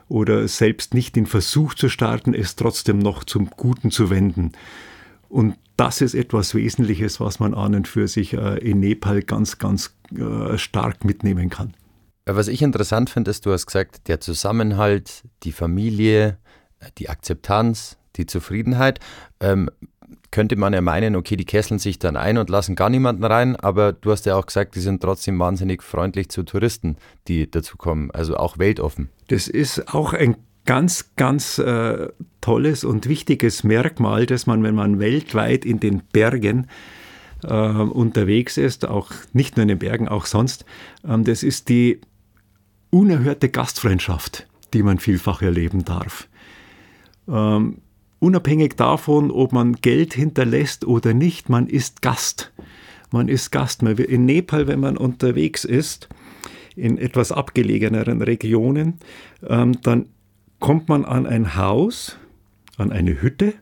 [0.09, 4.53] oder selbst nicht den Versuch zu starten, es trotzdem noch zum Guten zu wenden.
[5.29, 9.59] Und das ist etwas Wesentliches, was man an und für sich äh, in Nepal ganz,
[9.59, 11.75] ganz äh, stark mitnehmen kann.
[12.25, 16.39] Was ich interessant finde, ist, du hast gesagt, der Zusammenhalt, die Familie,
[16.99, 19.01] die Akzeptanz, die Zufriedenheit.
[19.41, 19.71] Ähm,
[20.31, 23.57] könnte man ja meinen, okay, die kesseln sich dann ein und lassen gar niemanden rein,
[23.57, 26.97] aber du hast ja auch gesagt, die sind trotzdem wahnsinnig freundlich zu Touristen,
[27.29, 29.09] die dazu kommen, also auch weltoffen.
[29.29, 32.09] Das ist auch ein ganz, ganz äh,
[32.43, 36.67] tolles und wichtiges Merkmal, dass man, wenn man weltweit in den Bergen
[37.43, 40.67] äh, unterwegs ist, auch nicht nur in den Bergen, auch sonst,
[41.07, 42.01] ähm, das ist die
[42.91, 46.29] unerhörte Gastfreundschaft, die man vielfach erleben darf.
[47.27, 47.79] Ähm,
[48.21, 52.53] unabhängig davon, ob man Geld hinterlässt oder nicht, man ist Gast.
[53.11, 53.83] Man ist Gast.
[53.83, 56.09] In Nepal, wenn man unterwegs ist,
[56.77, 58.99] in etwas abgelegeneren Regionen,
[59.47, 60.07] ähm, dann
[60.61, 62.19] kommt man an ein Haus,
[62.77, 63.55] an eine Hütte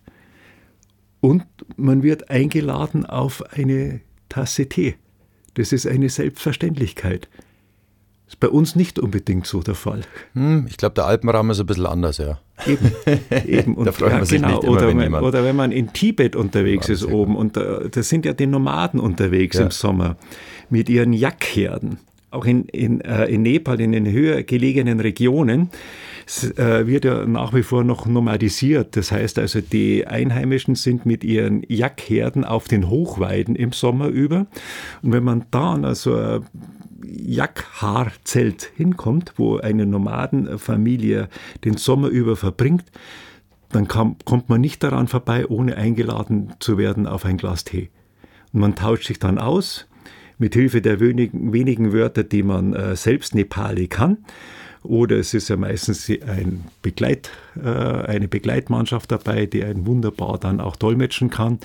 [1.21, 1.45] und
[1.77, 4.97] man wird eingeladen auf eine Tasse Tee.
[5.55, 7.29] Das ist eine Selbstverständlichkeit.
[8.29, 10.01] Ist bei uns nicht unbedingt so der Fall.
[10.33, 12.41] Hm, ich glaube, der Alpenraum ist ein bisschen anders, ja.
[12.67, 12.93] Eben,
[13.47, 13.75] eben.
[13.77, 14.57] Und, da freut man ja, sich genau.
[14.57, 18.03] nicht immer, oder, wenn oder wenn man in Tibet unterwegs ist oben und da, da,
[18.03, 19.65] sind ja die Nomaden unterwegs ja.
[19.65, 20.17] im Sommer
[20.71, 21.99] mit ihren Jackherden.
[22.31, 25.71] Auch in, in, äh, in Nepal, in den höher gelegenen Regionen,
[26.57, 28.97] äh, wird ja nach wie vor noch nomadisiert.
[28.97, 34.47] Das heißt also, die Einheimischen sind mit ihren Jackherden auf den Hochweiden im Sommer über.
[35.03, 36.41] Und wenn man da an also
[37.09, 41.29] Jackhaarzelt hinkommt, wo eine Nomadenfamilie
[41.65, 42.85] den Sommer über verbringt,
[43.71, 47.91] dann kam, kommt man nicht daran vorbei, ohne eingeladen zu werden auf ein Glas Tee.
[48.53, 49.87] Und man tauscht sich dann aus,
[50.39, 54.19] mit Hilfe der wenigen, wenigen Wörter, die man äh, selbst Nepali kann.
[54.83, 60.61] Oder es ist ja meistens ein Begleit, äh, eine Begleitmannschaft dabei, die einen wunderbar dann
[60.61, 61.59] auch dolmetschen kann.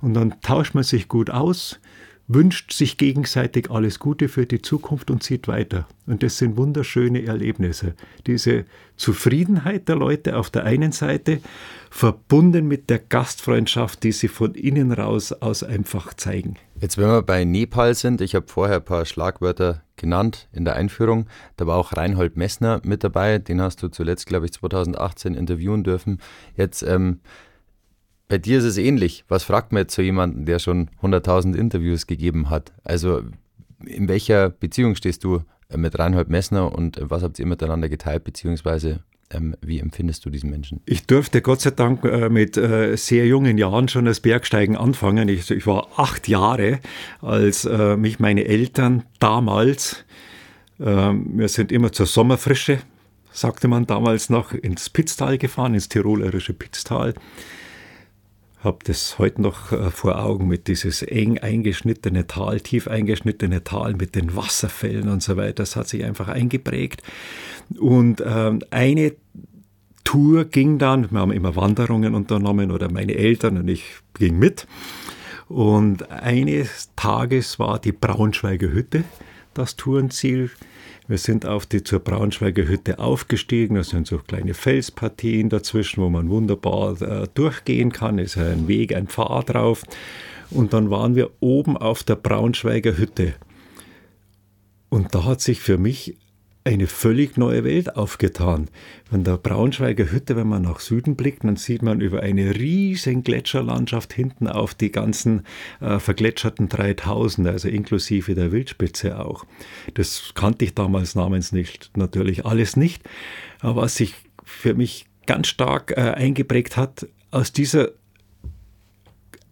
[0.00, 1.80] Und dann tauscht man sich gut aus,
[2.28, 5.88] wünscht sich gegenseitig alles Gute für die Zukunft und zieht weiter.
[6.06, 7.94] Und das sind wunderschöne Erlebnisse.
[8.26, 11.40] Diese Zufriedenheit der Leute auf der einen Seite,
[11.90, 16.56] verbunden mit der Gastfreundschaft, die sie von innen raus aus einfach zeigen.
[16.80, 20.76] Jetzt, wenn wir bei Nepal sind, ich habe vorher ein paar Schlagwörter genannt in der
[20.76, 21.26] Einführung.
[21.56, 23.38] Da war auch Reinhold Messner mit dabei.
[23.38, 26.20] Den hast du zuletzt, glaube ich, 2018 interviewen dürfen.
[26.56, 27.20] Jetzt, ähm,
[28.28, 29.24] bei dir ist es ähnlich.
[29.28, 32.72] Was fragt man jetzt so jemanden, der schon 100.000 Interviews gegeben hat?
[32.84, 33.22] Also,
[33.84, 37.88] in welcher Beziehung stehst du äh, mit Reinhold Messner und äh, was habt ihr miteinander
[37.88, 40.80] geteilt, beziehungsweise ähm, wie empfindest du diesen Menschen?
[40.86, 45.28] Ich durfte Gott sei Dank äh, mit sehr jungen Jahren schon das Bergsteigen anfangen.
[45.28, 46.80] Ich, war acht Jahre,
[47.20, 50.04] als mich meine Eltern damals,
[50.80, 52.78] ähm, wir sind immer zur Sommerfrische,
[53.32, 57.14] sagte man damals noch, ins Pitztal gefahren, ins tirolerische Pitztal
[58.60, 63.94] habe das heute noch äh, vor Augen mit dieses eng eingeschnittene Tal, tief eingeschnittene Tal
[63.94, 65.54] mit den Wasserfällen und so weiter.
[65.54, 67.02] Das hat sich einfach eingeprägt.
[67.78, 69.12] Und ähm, eine
[70.04, 74.66] Tour ging dann, wir haben immer Wanderungen unternommen oder meine Eltern und ich ging mit.
[75.48, 79.04] Und eines Tages war die Braunschweiger Hütte
[79.54, 80.50] das Tourenziel.
[81.08, 83.76] Wir sind auf die zur Braunschweiger Hütte aufgestiegen.
[83.76, 88.18] Da sind so kleine Felspartien dazwischen, wo man wunderbar äh, durchgehen kann.
[88.18, 89.84] Es ist ein Weg, ein Pfad drauf.
[90.50, 93.34] Und dann waren wir oben auf der Braunschweiger Hütte.
[94.90, 96.14] Und da hat sich für mich
[96.68, 98.68] eine völlig neue Welt aufgetan.
[99.08, 103.22] Von der Braunschweiger Hütte, wenn man nach Süden blickt, dann sieht man über eine riesen
[103.22, 105.46] Gletscherlandschaft hinten auf die ganzen
[105.80, 109.46] äh, vergletscherten 3000, also inklusive der Wildspitze auch.
[109.94, 113.02] Das kannte ich damals namens nicht, natürlich alles nicht.
[113.60, 117.92] Aber was sich für mich ganz stark äh, eingeprägt hat, aus dieser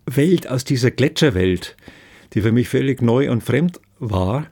[0.04, 1.78] Welt, aus dieser Gletscherwelt,
[2.34, 4.48] die für mich völlig neu und fremd war,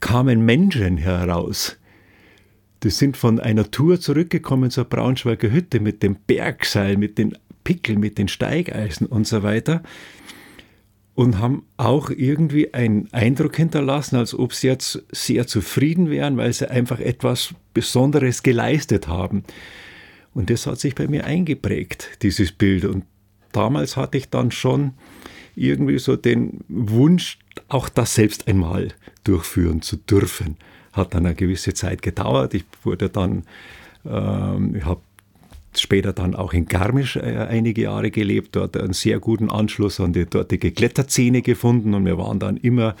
[0.00, 1.77] kamen Menschen heraus,
[2.82, 8.00] die sind von einer Tour zurückgekommen zur Braunschweiger Hütte mit dem Bergseil, mit den Pickeln,
[8.00, 9.82] mit den Steigeisen und so weiter
[11.18, 16.52] und haben auch irgendwie einen Eindruck hinterlassen, als ob sie jetzt sehr zufrieden wären, weil
[16.52, 19.42] sie einfach etwas Besonderes geleistet haben.
[20.32, 22.84] Und das hat sich bei mir eingeprägt, dieses Bild.
[22.84, 23.04] Und
[23.50, 24.92] damals hatte ich dann schon
[25.56, 30.56] irgendwie so den Wunsch, auch das selbst einmal durchführen zu dürfen
[30.98, 32.54] hat dann eine gewisse Zeit gedauert.
[32.54, 33.44] Ich wurde dann,
[34.06, 35.00] ähm, ich habe
[35.76, 40.12] später dann auch in Garmisch äh, einige Jahre gelebt, dort einen sehr guten Anschluss an
[40.12, 42.94] die dortige Kletterszene gefunden und wir waren dann immer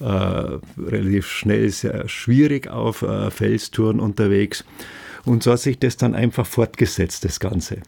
[0.00, 4.64] äh, relativ schnell sehr schwierig auf äh, Felstouren unterwegs.
[5.24, 7.78] Und so hat sich das dann einfach fortgesetzt, das Ganze.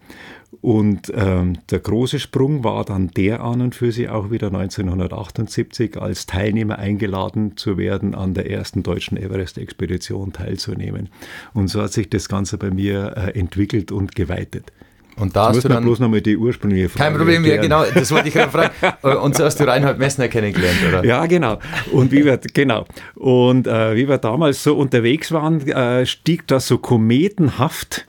[0.61, 5.97] Und ähm, der große Sprung war dann der an und für sich auch wieder 1978
[5.97, 11.09] als Teilnehmer eingeladen zu werden, an der ersten deutschen Everest-Expedition teilzunehmen.
[11.55, 14.73] Und so hat sich das Ganze bei mir äh, entwickelt und geweitet.
[15.17, 17.11] Und da hast du dann bloß nochmal die ursprüngliche Frage.
[17.11, 18.71] Kein Problem, ja, genau, das wollte ich gerade fragen.
[19.03, 21.05] Äh, und so hast du Reinhard Messner kennengelernt, oder?
[21.05, 21.59] Ja, genau.
[21.93, 22.87] Und wie wir, genau.
[23.15, 28.07] Und äh, wie wir damals so unterwegs waren, äh, stieg da so kometenhaft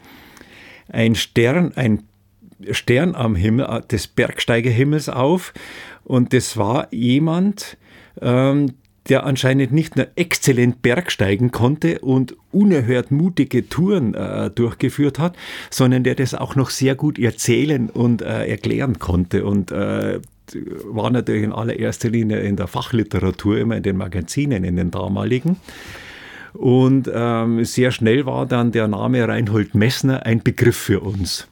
[0.89, 2.03] ein Stern, ein
[2.71, 5.53] Stern am Himmel, äh, des Bergsteigerhimmels auf.
[6.03, 7.77] Und das war jemand,
[8.21, 8.73] ähm,
[9.09, 15.35] der anscheinend nicht nur exzellent bergsteigen konnte und unerhört mutige Touren äh, durchgeführt hat,
[15.69, 19.43] sondern der das auch noch sehr gut erzählen und äh, erklären konnte.
[19.45, 20.19] Und äh,
[20.83, 25.57] war natürlich in allererster Linie in der Fachliteratur, immer in den Magazinen, in den damaligen.
[26.53, 31.47] Und ähm, sehr schnell war dann der Name Reinhold Messner ein Begriff für uns.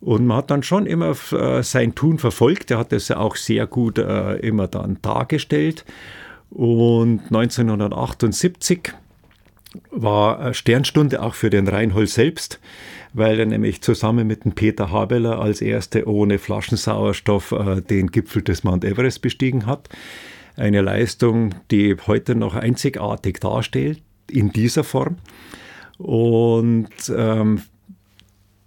[0.00, 2.70] Und man hat dann schon immer äh, sein Tun verfolgt.
[2.70, 5.84] Er hat das ja auch sehr gut äh, immer dann dargestellt.
[6.50, 8.92] Und 1978
[9.90, 12.60] war Sternstunde auch für den Reinhold selbst,
[13.12, 18.42] weil er nämlich zusammen mit dem Peter Habeler als Erste ohne Flaschensauerstoff äh, den Gipfel
[18.42, 19.88] des Mount Everest bestiegen hat.
[20.56, 25.16] Eine Leistung, die heute noch einzigartig darstellt, in dieser Form.
[25.98, 27.62] Und ähm,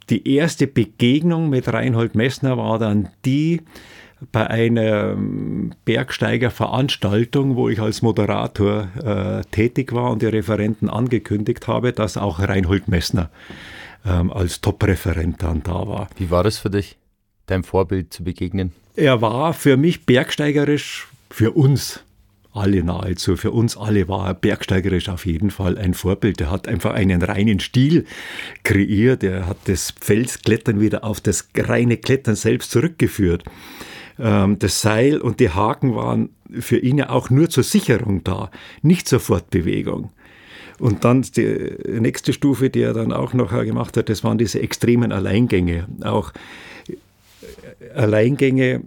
[0.09, 3.61] die erste Begegnung mit Reinhold Messner war dann die
[4.31, 11.67] bei einer ähm, Bergsteigerveranstaltung, wo ich als Moderator äh, tätig war und die Referenten angekündigt
[11.67, 13.29] habe, dass auch Reinhold Messner
[14.05, 16.09] ähm, als Top-Referent dann da war.
[16.17, 16.97] Wie war das für dich,
[17.45, 18.73] deinem Vorbild zu begegnen?
[18.95, 22.03] Er war für mich bergsteigerisch, für uns
[22.53, 23.35] alle nahezu.
[23.35, 26.41] Für uns alle war er bergsteigerisch auf jeden Fall ein Vorbild.
[26.41, 28.05] Er hat einfach einen reinen Stil
[28.63, 29.23] kreiert.
[29.23, 33.43] Er hat das Felsklettern wieder auf das reine Klettern selbst zurückgeführt.
[34.17, 38.49] Ähm, das Seil und die Haken waren für ihn ja auch nur zur Sicherung da,
[38.81, 40.11] nicht zur Fortbewegung.
[40.79, 44.61] Und dann die nächste Stufe, die er dann auch noch gemacht hat, das waren diese
[44.61, 45.87] extremen Alleingänge.
[46.01, 46.31] Auch
[47.95, 48.81] Alleingänge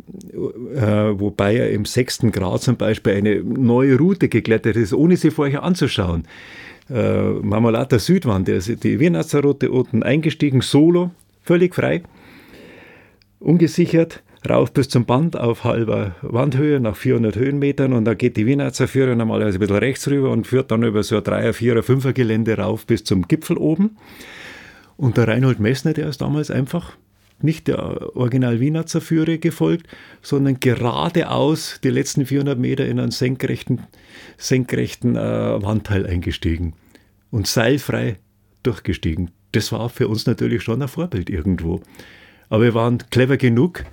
[0.74, 5.30] äh, wobei er im sechsten Grad zum Beispiel eine neue Route geklettert ist, ohne sie
[5.30, 6.24] vorher anzuschauen.
[6.90, 11.10] Äh, Marmolata Südwand, der ist die Wiener Route unten eingestiegen, solo,
[11.42, 12.02] völlig frei,
[13.40, 18.46] ungesichert, rauf bis zum Band auf halber Wandhöhe nach 400 Höhenmetern und da geht die
[18.46, 21.80] Wiener Führer normalerweise ein bisschen rechts rüber und führt dann über so ein 3er, 4er,
[21.80, 23.96] 5er Gelände rauf bis zum Gipfel oben.
[24.96, 26.96] Und der Reinhold Messner, der ist damals einfach
[27.42, 29.86] nicht der Original Wiener Führer gefolgt,
[30.20, 33.82] sondern geradeaus die letzten 400 Meter in einen senkrechten,
[34.36, 36.74] senkrechten äh, Wandteil eingestiegen
[37.30, 38.18] und seilfrei
[38.62, 39.30] durchgestiegen.
[39.52, 41.82] Das war für uns natürlich schon ein Vorbild irgendwo.
[42.48, 43.84] Aber wir waren clever genug,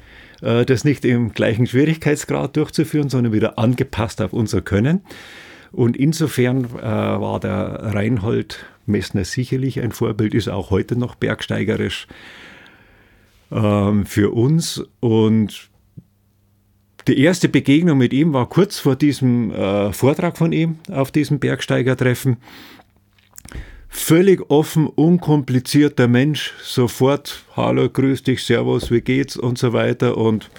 [0.42, 5.02] äh, das nicht im gleichen Schwierigkeitsgrad durchzuführen, sondern wieder angepasst auf unser Können.
[5.72, 12.08] Und insofern äh, war der Reinhold Messner sicherlich ein Vorbild, ist auch heute noch bergsteigerisch
[13.52, 14.84] ähm, für uns.
[15.00, 15.70] Und
[17.08, 21.40] die erste Begegnung mit ihm war kurz vor diesem äh, Vortrag von ihm auf diesem
[21.40, 22.38] Bergsteigertreffen.
[23.88, 30.18] Völlig offen, unkomplizierter Mensch, sofort, hallo, grüß dich, servus, wie geht's und so weiter.
[30.18, 30.52] Und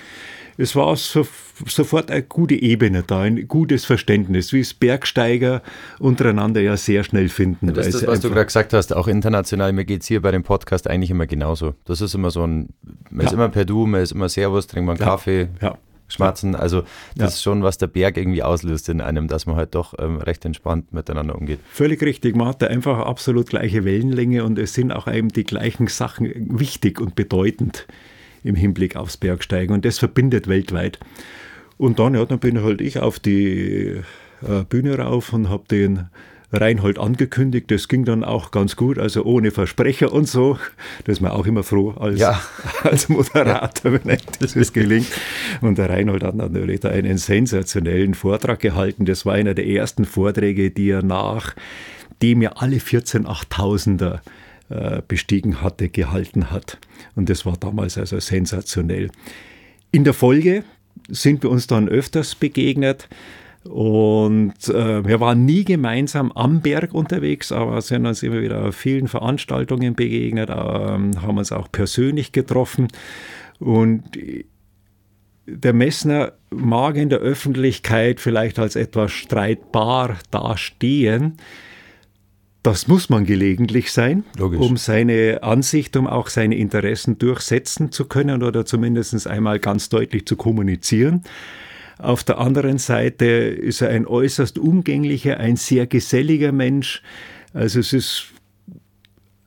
[0.61, 1.27] es war so,
[1.67, 5.63] sofort eine gute Ebene da, ein gutes Verständnis, wie es Bergsteiger
[5.99, 7.69] untereinander ja sehr schnell finden.
[7.69, 9.73] Ja, das ist das, was du gerade gesagt hast, auch international.
[9.73, 11.75] Mir geht es hier bei dem Podcast eigentlich immer genauso.
[11.85, 12.69] Das ist immer so ein,
[13.11, 13.27] man ja.
[13.29, 15.49] ist immer per Du, man ist immer Servus, trinkt man Kaffee.
[15.61, 15.79] Ja.
[16.13, 16.83] Schmatzen, also
[17.15, 20.17] das ist schon, was der Berg irgendwie auslöst in einem, dass man halt doch ähm,
[20.17, 21.61] recht entspannt miteinander umgeht.
[21.71, 25.45] Völlig richtig, man hat da einfach absolut gleiche Wellenlänge und es sind auch eben die
[25.45, 27.87] gleichen Sachen wichtig und bedeutend
[28.43, 30.99] im Hinblick aufs Bergsteigen und das verbindet weltweit.
[31.77, 34.01] Und dann, ja, dann bin halt ich auf die
[34.43, 36.09] äh, Bühne rauf und habe den
[36.53, 37.71] Reinhold angekündigt.
[37.71, 40.59] Das ging dann auch ganz gut, also ohne Versprecher und so.
[41.05, 42.41] Da ist man auch immer froh als, ja.
[42.83, 45.09] als Moderator, wenn das gelingt.
[45.61, 49.05] Und der Reinhold hat natürlich da einen sensationellen Vortrag gehalten.
[49.05, 51.55] Das war einer der ersten Vorträge, die er nach
[52.23, 54.21] dem er alle 14 8000er
[54.71, 56.79] äh, bestiegen hatte, gehalten hat.
[57.15, 59.11] Und das war damals also sensationell.
[59.93, 60.65] In der Folge
[61.09, 63.09] sind wir uns dann öfters begegnet.
[63.65, 68.75] Und äh, wir waren nie gemeinsam am Berg unterwegs, aber sind uns immer wieder auf
[68.75, 72.89] vielen Veranstaltungen begegnet, äh, haben uns auch persönlich getroffen.
[73.59, 74.17] Und
[75.47, 81.37] der Messner mag in der Öffentlichkeit vielleicht als etwas streitbar dastehen,
[82.63, 84.61] das muss man gelegentlich sein, Logisch.
[84.61, 90.27] um seine Ansicht, um auch seine Interessen durchsetzen zu können oder zumindest einmal ganz deutlich
[90.27, 91.23] zu kommunizieren.
[91.99, 97.03] Auf der anderen Seite ist er ein äußerst umgänglicher, ein sehr geselliger Mensch.
[97.53, 98.33] Also es ist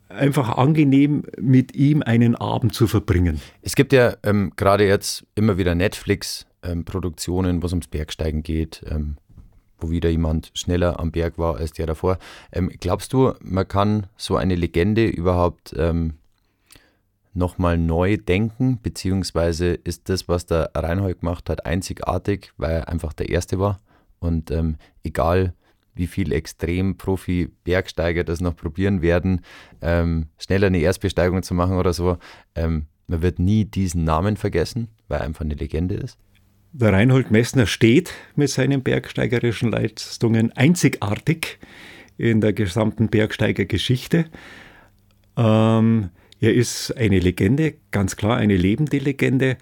[0.09, 3.41] einfach angenehm, mit ihm einen Abend zu verbringen.
[3.61, 8.83] Es gibt ja ähm, gerade jetzt immer wieder Netflix-Produktionen, ähm, wo es ums Bergsteigen geht.
[8.87, 9.17] Ähm,
[9.83, 12.17] wo wieder jemand schneller am Berg war als der davor.
[12.51, 16.15] Ähm, glaubst du, man kann so eine Legende überhaupt ähm,
[17.33, 23.13] nochmal neu denken, beziehungsweise ist das, was der Reinhold gemacht hat, einzigartig, weil er einfach
[23.13, 23.79] der Erste war?
[24.19, 25.53] Und ähm, egal,
[25.95, 29.41] wie viel Extrem-Profi-Bergsteiger das noch probieren werden,
[29.81, 32.17] ähm, schneller eine Erstbesteigung zu machen oder so,
[32.55, 36.17] ähm, man wird nie diesen Namen vergessen, weil er einfach eine Legende ist.
[36.75, 41.59] Der Reinhold Messner steht mit seinen bergsteigerischen Leistungen einzigartig
[42.17, 44.25] in der gesamten Bergsteigergeschichte.
[45.37, 46.09] Ähm,
[46.41, 49.57] er ist eine Legende, ganz klar eine lebende Legende.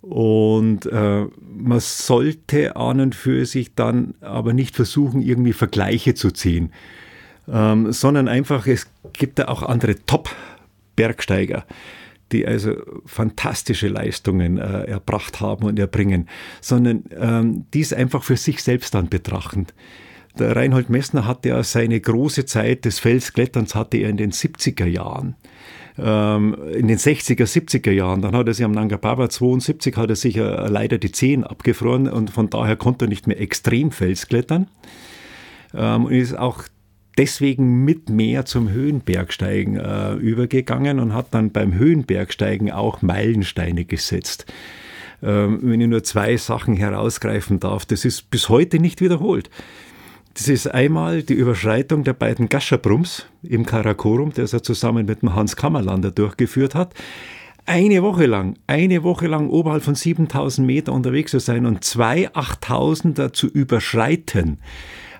[0.00, 6.30] Und äh, man sollte an und für sich dann aber nicht versuchen, irgendwie Vergleiche zu
[6.30, 6.72] ziehen,
[7.46, 11.66] ähm, sondern einfach, es gibt da auch andere Top-Bergsteiger
[12.32, 12.74] die also
[13.06, 16.28] fantastische Leistungen äh, erbracht haben und erbringen,
[16.60, 19.66] sondern ähm, dies einfach für sich selbst dann betrachten.
[20.38, 24.86] Der Reinhold Messner hatte ja seine große Zeit des Felskletterns hatte er in den 70er
[24.86, 25.36] Jahren.
[25.96, 30.10] Ähm, in den 60er, 70er Jahren, dann hat er sich am Nanga Parbat 72 hat
[30.10, 33.92] er sich äh, leider die Zehen abgefroren und von daher konnte er nicht mehr extrem
[33.92, 34.66] Felsklettern.
[35.72, 36.64] Ähm, und ist auch
[37.18, 44.46] deswegen mit mehr zum Höhenbergsteigen äh, übergegangen und hat dann beim Höhenbergsteigen auch Meilensteine gesetzt.
[45.22, 49.50] Ähm, wenn ich nur zwei Sachen herausgreifen darf, das ist bis heute nicht wiederholt.
[50.34, 55.34] Das ist einmal die Überschreitung der beiden Gascherbrums im Karakorum, das er zusammen mit dem
[55.34, 56.92] Hans Kammerlander durchgeführt hat.
[57.66, 62.28] Eine Woche lang, eine Woche lang oberhalb von 7000 Meter unterwegs zu sein und zwei
[62.30, 64.58] 8000er zu überschreiten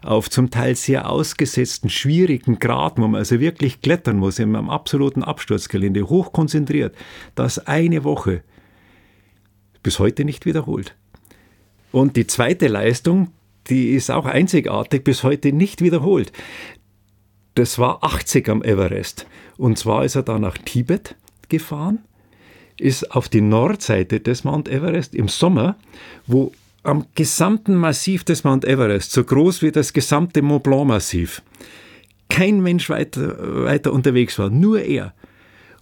[0.05, 4.69] auf zum Teil sehr ausgesetzten, schwierigen Graden, wo man also wirklich klettern muss, in einem
[4.69, 6.95] absoluten Absturzgelände, hochkonzentriert,
[7.35, 8.43] das eine Woche
[9.83, 10.95] bis heute nicht wiederholt.
[11.93, 13.29] Und die zweite Leistung,
[13.69, 16.33] die ist auch einzigartig, bis heute nicht wiederholt.
[17.55, 19.27] Das war 80 am Everest.
[19.57, 21.15] Und zwar ist er da nach Tibet
[21.49, 22.01] gefahren,
[22.79, 25.77] ist auf die Nordseite des Mount Everest im Sommer,
[26.27, 26.53] wo
[26.83, 31.43] am gesamten Massiv des Mount Everest, so groß wie das gesamte Mont Blanc Massiv,
[32.29, 35.15] kein Mensch weiter, weiter unterwegs war, nur er.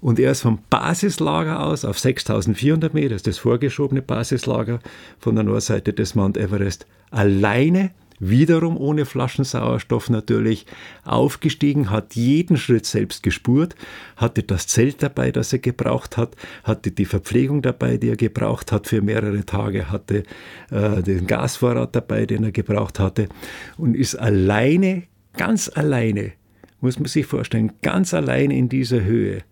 [0.00, 4.80] Und er ist vom Basislager aus auf 6400 Meter, das vorgeschobene Basislager
[5.18, 7.92] von der Nordseite des Mount Everest, alleine,
[8.22, 10.66] wiederum ohne Flaschensauerstoff natürlich,
[11.04, 13.74] aufgestiegen, hat jeden Schritt selbst gespurt,
[14.16, 18.70] hatte das Zelt dabei, das er gebraucht hat, hatte die Verpflegung dabei, die er gebraucht
[18.70, 20.22] hat für mehrere Tage, hatte
[20.70, 23.28] äh, den Gasvorrat dabei, den er gebraucht hatte
[23.76, 25.02] und ist alleine,
[25.36, 26.32] ganz alleine,
[26.80, 29.42] muss man sich vorstellen, ganz alleine in dieser Höhe,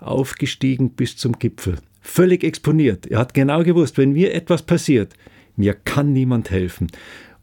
[0.00, 1.76] aufgestiegen bis zum Gipfel.
[2.00, 3.06] Völlig exponiert.
[3.06, 5.14] Er hat genau gewusst, wenn mir etwas passiert,
[5.56, 6.86] mir kann niemand helfen.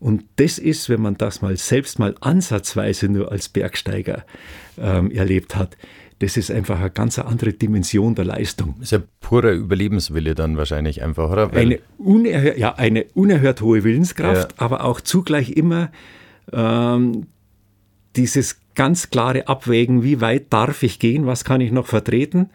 [0.05, 4.23] Und das ist, wenn man das mal selbst mal ansatzweise nur als Bergsteiger
[4.77, 5.77] ähm, erlebt hat,
[6.19, 8.75] das ist einfach eine ganz andere Dimension der Leistung.
[8.77, 11.51] Das ist ja purer Überlebenswille dann wahrscheinlich einfach, oder?
[11.53, 14.57] Weil eine, unerhört, ja, eine unerhört hohe Willenskraft, ja.
[14.63, 15.89] aber auch zugleich immer
[16.53, 17.25] ähm,
[18.15, 22.51] dieses ganz klare Abwägen, wie weit darf ich gehen, was kann ich noch vertreten,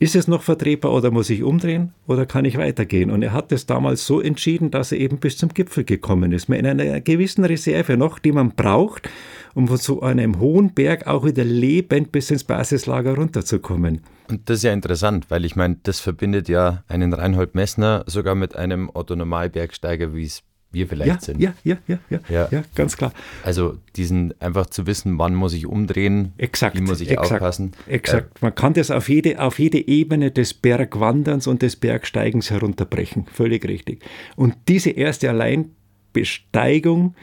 [0.00, 3.10] ist es noch vertretbar oder muss ich umdrehen oder kann ich weitergehen?
[3.10, 6.48] Und er hat es damals so entschieden, dass er eben bis zum Gipfel gekommen ist,
[6.48, 9.08] mit einer gewissen Reserve noch, die man braucht,
[9.54, 14.02] um von so einem hohen Berg auch wieder lebend bis ins Basislager runterzukommen.
[14.28, 18.34] Und das ist ja interessant, weil ich meine, das verbindet ja einen Reinhold Messner sogar
[18.34, 21.40] mit einem Otto Normalbergsteiger, wie es wir vielleicht ja, sind.
[21.40, 23.12] Ja, ja, ja, ja, ja, ja, ganz klar.
[23.42, 27.72] Also diesen einfach zu wissen, wann muss ich umdrehen, exakt, wie muss ich exakt, aufpassen.
[27.86, 28.42] Exakt.
[28.42, 33.26] Man kann das auf jede, auf jede Ebene des Bergwanderns und des Bergsteigens herunterbrechen.
[33.32, 34.04] Völlig richtig.
[34.36, 37.14] Und diese erste Alleinbesteigung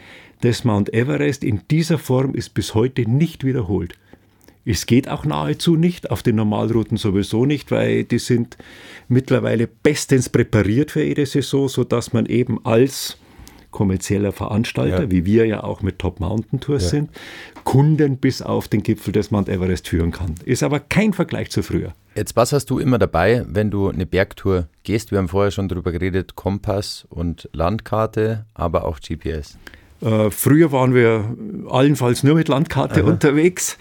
[0.42, 3.96] des Mount Everest in dieser Form ist bis heute nicht wiederholt.
[4.68, 8.58] Es geht auch nahezu nicht, auf den Normalrouten sowieso nicht, weil die sind
[9.08, 13.20] mittlerweile bestens präpariert für jede Saison, sodass man eben als
[13.76, 15.12] kommerzieller Veranstalter, ja.
[15.12, 16.90] wie wir ja auch mit Top Mountain Tours ja.
[16.90, 17.10] sind,
[17.66, 20.36] Kunden bis auf den Gipfel des Mount Everest führen kann.
[20.46, 21.94] Ist aber kein Vergleich zu früher.
[22.16, 25.12] Jetzt, was hast du immer dabei, wenn du eine Bergtour gehst?
[25.12, 29.58] Wir haben vorher schon darüber geredet, Kompass und Landkarte, aber auch GPS.
[30.00, 31.36] Äh, früher waren wir
[31.70, 33.10] allenfalls nur mit Landkarte Aha.
[33.10, 33.78] unterwegs.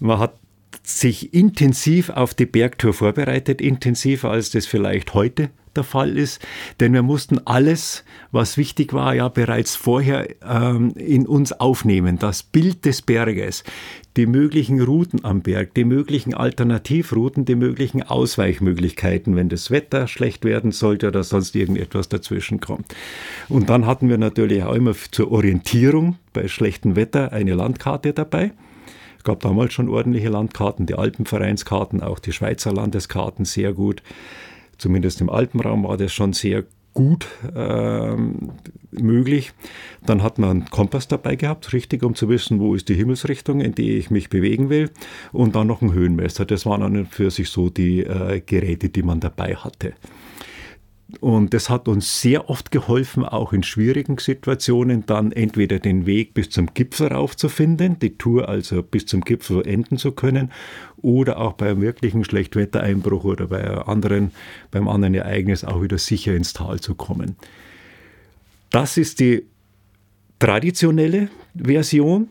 [0.00, 0.34] Man hat
[0.88, 6.44] sich intensiv auf die Bergtour vorbereitet, intensiver als das vielleicht heute der Fall ist,
[6.80, 12.18] denn wir mussten alles, was wichtig war, ja bereits vorher ähm, in uns aufnehmen.
[12.18, 13.64] Das Bild des Berges,
[14.16, 20.44] die möglichen Routen am Berg, die möglichen Alternativrouten, die möglichen Ausweichmöglichkeiten, wenn das Wetter schlecht
[20.44, 22.94] werden sollte oder sonst irgendetwas dazwischen kommt.
[23.48, 28.52] Und dann hatten wir natürlich auch immer zur Orientierung bei schlechtem Wetter eine Landkarte dabei.
[29.28, 34.02] Gab damals schon ordentliche Landkarten, die Alpenvereinskarten, auch die Schweizer Landeskarten sehr gut
[34.78, 36.64] zumindest im Alpenraum war das schon sehr
[36.94, 38.50] gut ähm,
[38.90, 39.52] möglich.
[40.06, 43.60] Dann hat man einen Kompass dabei gehabt, richtig, um zu wissen, wo ist die Himmelsrichtung,
[43.60, 44.90] in die ich mich bewegen will.
[45.32, 46.46] Und dann noch ein Höhenmesser.
[46.46, 49.92] Das waren an und für sich so die äh, Geräte, die man dabei hatte.
[51.20, 56.34] Und das hat uns sehr oft geholfen, auch in schwierigen Situationen dann entweder den Weg
[56.34, 60.52] bis zum Gipfel raufzufinden, die Tour also bis zum Gipfel enden zu können,
[60.98, 64.32] oder auch bei einem wirklichen Schlechtwettereinbruch oder bei anderen,
[64.70, 67.36] beim anderen Ereignis auch wieder sicher ins Tal zu kommen.
[68.70, 69.46] Das ist die
[70.38, 72.28] traditionelle Version.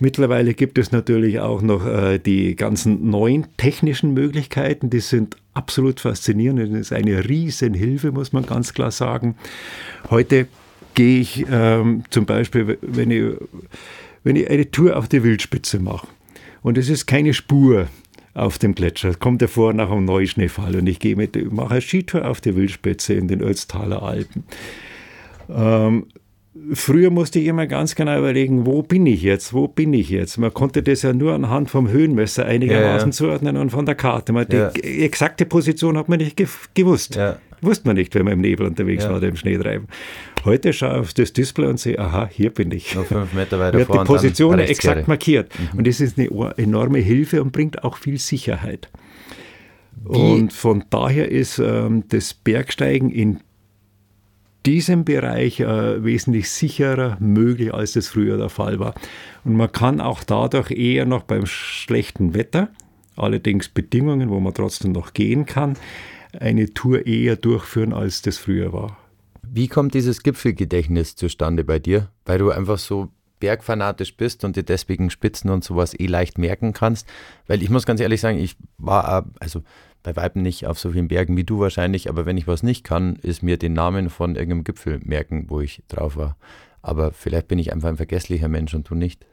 [0.00, 6.00] Mittlerweile gibt es natürlich auch noch äh, die ganzen neuen technischen Möglichkeiten, die sind absolut
[6.00, 6.60] faszinierend.
[6.60, 9.36] Das ist eine Riesenhilfe, muss man ganz klar sagen.
[10.10, 10.48] Heute
[10.94, 13.34] gehe ich ähm, zum Beispiel, wenn ich,
[14.22, 16.06] wenn ich eine Tour auf die Wildspitze mache
[16.62, 17.88] und es ist keine Spur
[18.34, 21.80] auf dem Gletscher, kommt ja vor nach einem Neuschneefall und ich gehe mit, mache eine
[21.80, 24.44] Skitour auf die Wildspitze in den Ötztaler Alpen.
[25.48, 26.06] Ähm,
[26.72, 30.38] Früher musste ich immer ganz genau überlegen, wo bin ich jetzt, wo bin ich jetzt.
[30.38, 33.10] Man konnte das ja nur anhand vom Höhenmesser einigermaßen ja, ja.
[33.10, 34.32] zuordnen und von der Karte.
[34.32, 34.68] Man, die ja.
[34.68, 36.40] exakte Position hat man nicht
[36.74, 37.18] gewusst.
[37.60, 39.88] Wusste man nicht, wenn man im Nebel unterwegs war oder im Schneetreiben.
[40.44, 42.94] Heute schaue ich auf das Display und sehe, aha, hier bin ich.
[42.94, 45.50] Noch fünf Meter weiter Wird die Position exakt markiert.
[45.58, 45.78] Mhm.
[45.78, 48.90] Und das ist eine enorme Hilfe und bringt auch viel Sicherheit.
[50.04, 50.18] Wie?
[50.18, 53.40] Und von daher ist ähm, das Bergsteigen in
[54.66, 58.94] diesem Bereich äh, wesentlich sicherer möglich, als das früher der Fall war.
[59.44, 62.68] Und man kann auch dadurch eher noch beim schlechten Wetter,
[63.16, 65.76] allerdings Bedingungen, wo man trotzdem noch gehen kann,
[66.38, 68.98] eine Tour eher durchführen, als das früher war.
[69.42, 72.10] Wie kommt dieses Gipfelgedächtnis zustande bei dir?
[72.24, 73.10] Weil du einfach so
[73.40, 77.06] bergfanatisch bist und dir deswegen Spitzen und sowas eh leicht merken kannst.
[77.46, 79.62] Weil ich muss ganz ehrlich sagen, ich war, also
[80.02, 82.84] bei Weitem nicht auf so vielen Bergen wie du wahrscheinlich, aber wenn ich was nicht
[82.84, 86.36] kann, ist mir den Namen von irgendeinem Gipfel merken, wo ich drauf war.
[86.82, 89.24] Aber vielleicht bin ich einfach ein vergesslicher Mensch und du nicht.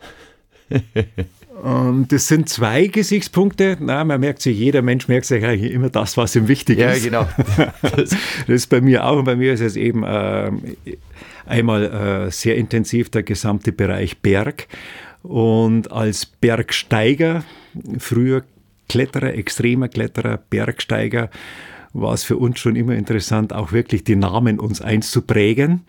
[1.61, 3.77] Und das sind zwei Gesichtspunkte.
[3.79, 6.89] Na, man merkt sich, jeder Mensch merkt sich eigentlich immer das, was ihm wichtig ja,
[6.89, 7.05] ist.
[7.05, 7.71] Ja, genau.
[7.81, 8.15] das
[8.47, 9.17] ist bei mir auch.
[9.19, 10.51] Und bei mir ist es eben äh,
[11.45, 14.67] einmal äh, sehr intensiv der gesamte Bereich Berg.
[15.21, 17.43] Und als Bergsteiger,
[17.99, 18.43] früher
[18.89, 21.29] Kletterer, extremer Kletterer, Bergsteiger,
[21.93, 25.81] war es für uns schon immer interessant, auch wirklich die Namen uns einzuprägen.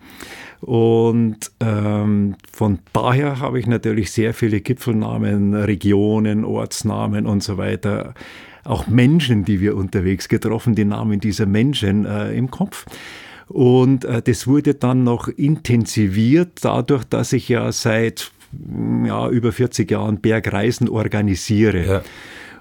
[0.61, 8.13] Und ähm, von daher habe ich natürlich sehr viele Gipfelnamen, Regionen, Ortsnamen und so weiter,
[8.63, 12.85] auch Menschen, die wir unterwegs getroffen, die Namen dieser Menschen äh, im Kopf.
[13.49, 18.31] Und äh, das wurde dann noch intensiviert dadurch, dass ich ja seit
[19.05, 21.85] ja, über 40 Jahren Bergreisen organisiere.
[21.85, 22.01] Ja.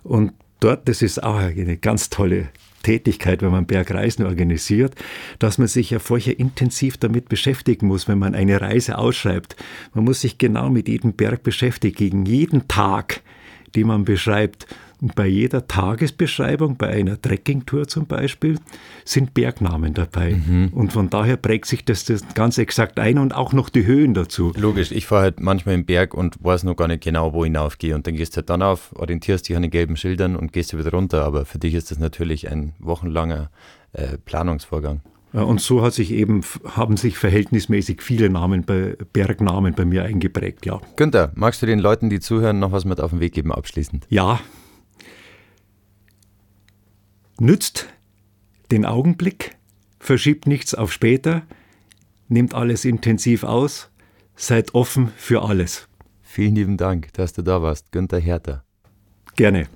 [0.02, 2.48] Und dort, das ist auch eine ganz tolle
[2.82, 4.94] Tätigkeit, wenn man Bergreisen organisiert,
[5.38, 9.56] dass man sich ja vorher intensiv damit beschäftigen muss, wenn man eine Reise ausschreibt.
[9.94, 13.22] Man muss sich genau mit jedem Berg beschäftigen, jeden Tag,
[13.74, 14.66] den man beschreibt.
[15.02, 18.60] Und bei jeder Tagesbeschreibung, bei einer Trekkingtour zum Beispiel,
[19.04, 20.34] sind Bergnamen dabei.
[20.34, 20.68] Mhm.
[20.72, 24.14] Und von daher prägt sich das, das ganz exakt ein und auch noch die Höhen
[24.14, 24.52] dazu.
[24.56, 27.48] Logisch, ich fahre halt manchmal im Berg und weiß noch gar nicht genau, wo ich
[27.48, 27.96] hinaufgehe.
[27.96, 30.78] Und dann gehst du halt dann auf, orientierst dich an den gelben Schildern und gehst
[30.78, 31.24] wieder runter.
[31.24, 33.50] Aber für dich ist das natürlich ein wochenlanger
[33.94, 35.00] äh, Planungsvorgang.
[35.32, 36.42] Und so hat sich eben,
[36.76, 40.80] haben sich verhältnismäßig viele Namen bei, Bergnamen bei mir eingeprägt, ja.
[40.94, 44.06] Günther, magst du den Leuten, die zuhören, noch was mit auf den Weg geben abschließend?
[44.10, 44.40] Ja,
[47.42, 47.88] Nützt
[48.70, 49.56] den Augenblick,
[49.98, 51.42] verschiebt nichts auf später,
[52.28, 53.90] nehmt alles intensiv aus,
[54.36, 55.88] seid offen für alles.
[56.22, 58.62] Vielen lieben Dank, dass du da warst, Günther Herter.
[59.34, 59.66] Gerne.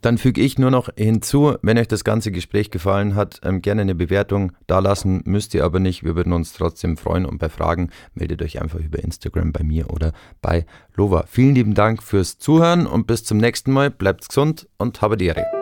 [0.00, 3.80] Dann füge ich nur noch hinzu, wenn euch das ganze Gespräch gefallen hat, ähm, gerne
[3.80, 6.04] eine Bewertung dalassen, müsst ihr aber nicht.
[6.04, 9.90] Wir würden uns trotzdem freuen und bei Fragen meldet euch einfach über Instagram bei mir
[9.90, 11.24] oder bei Lova.
[11.26, 13.90] Vielen lieben Dank fürs Zuhören und bis zum nächsten Mal.
[13.90, 15.61] Bleibt gesund und habe die Ehre.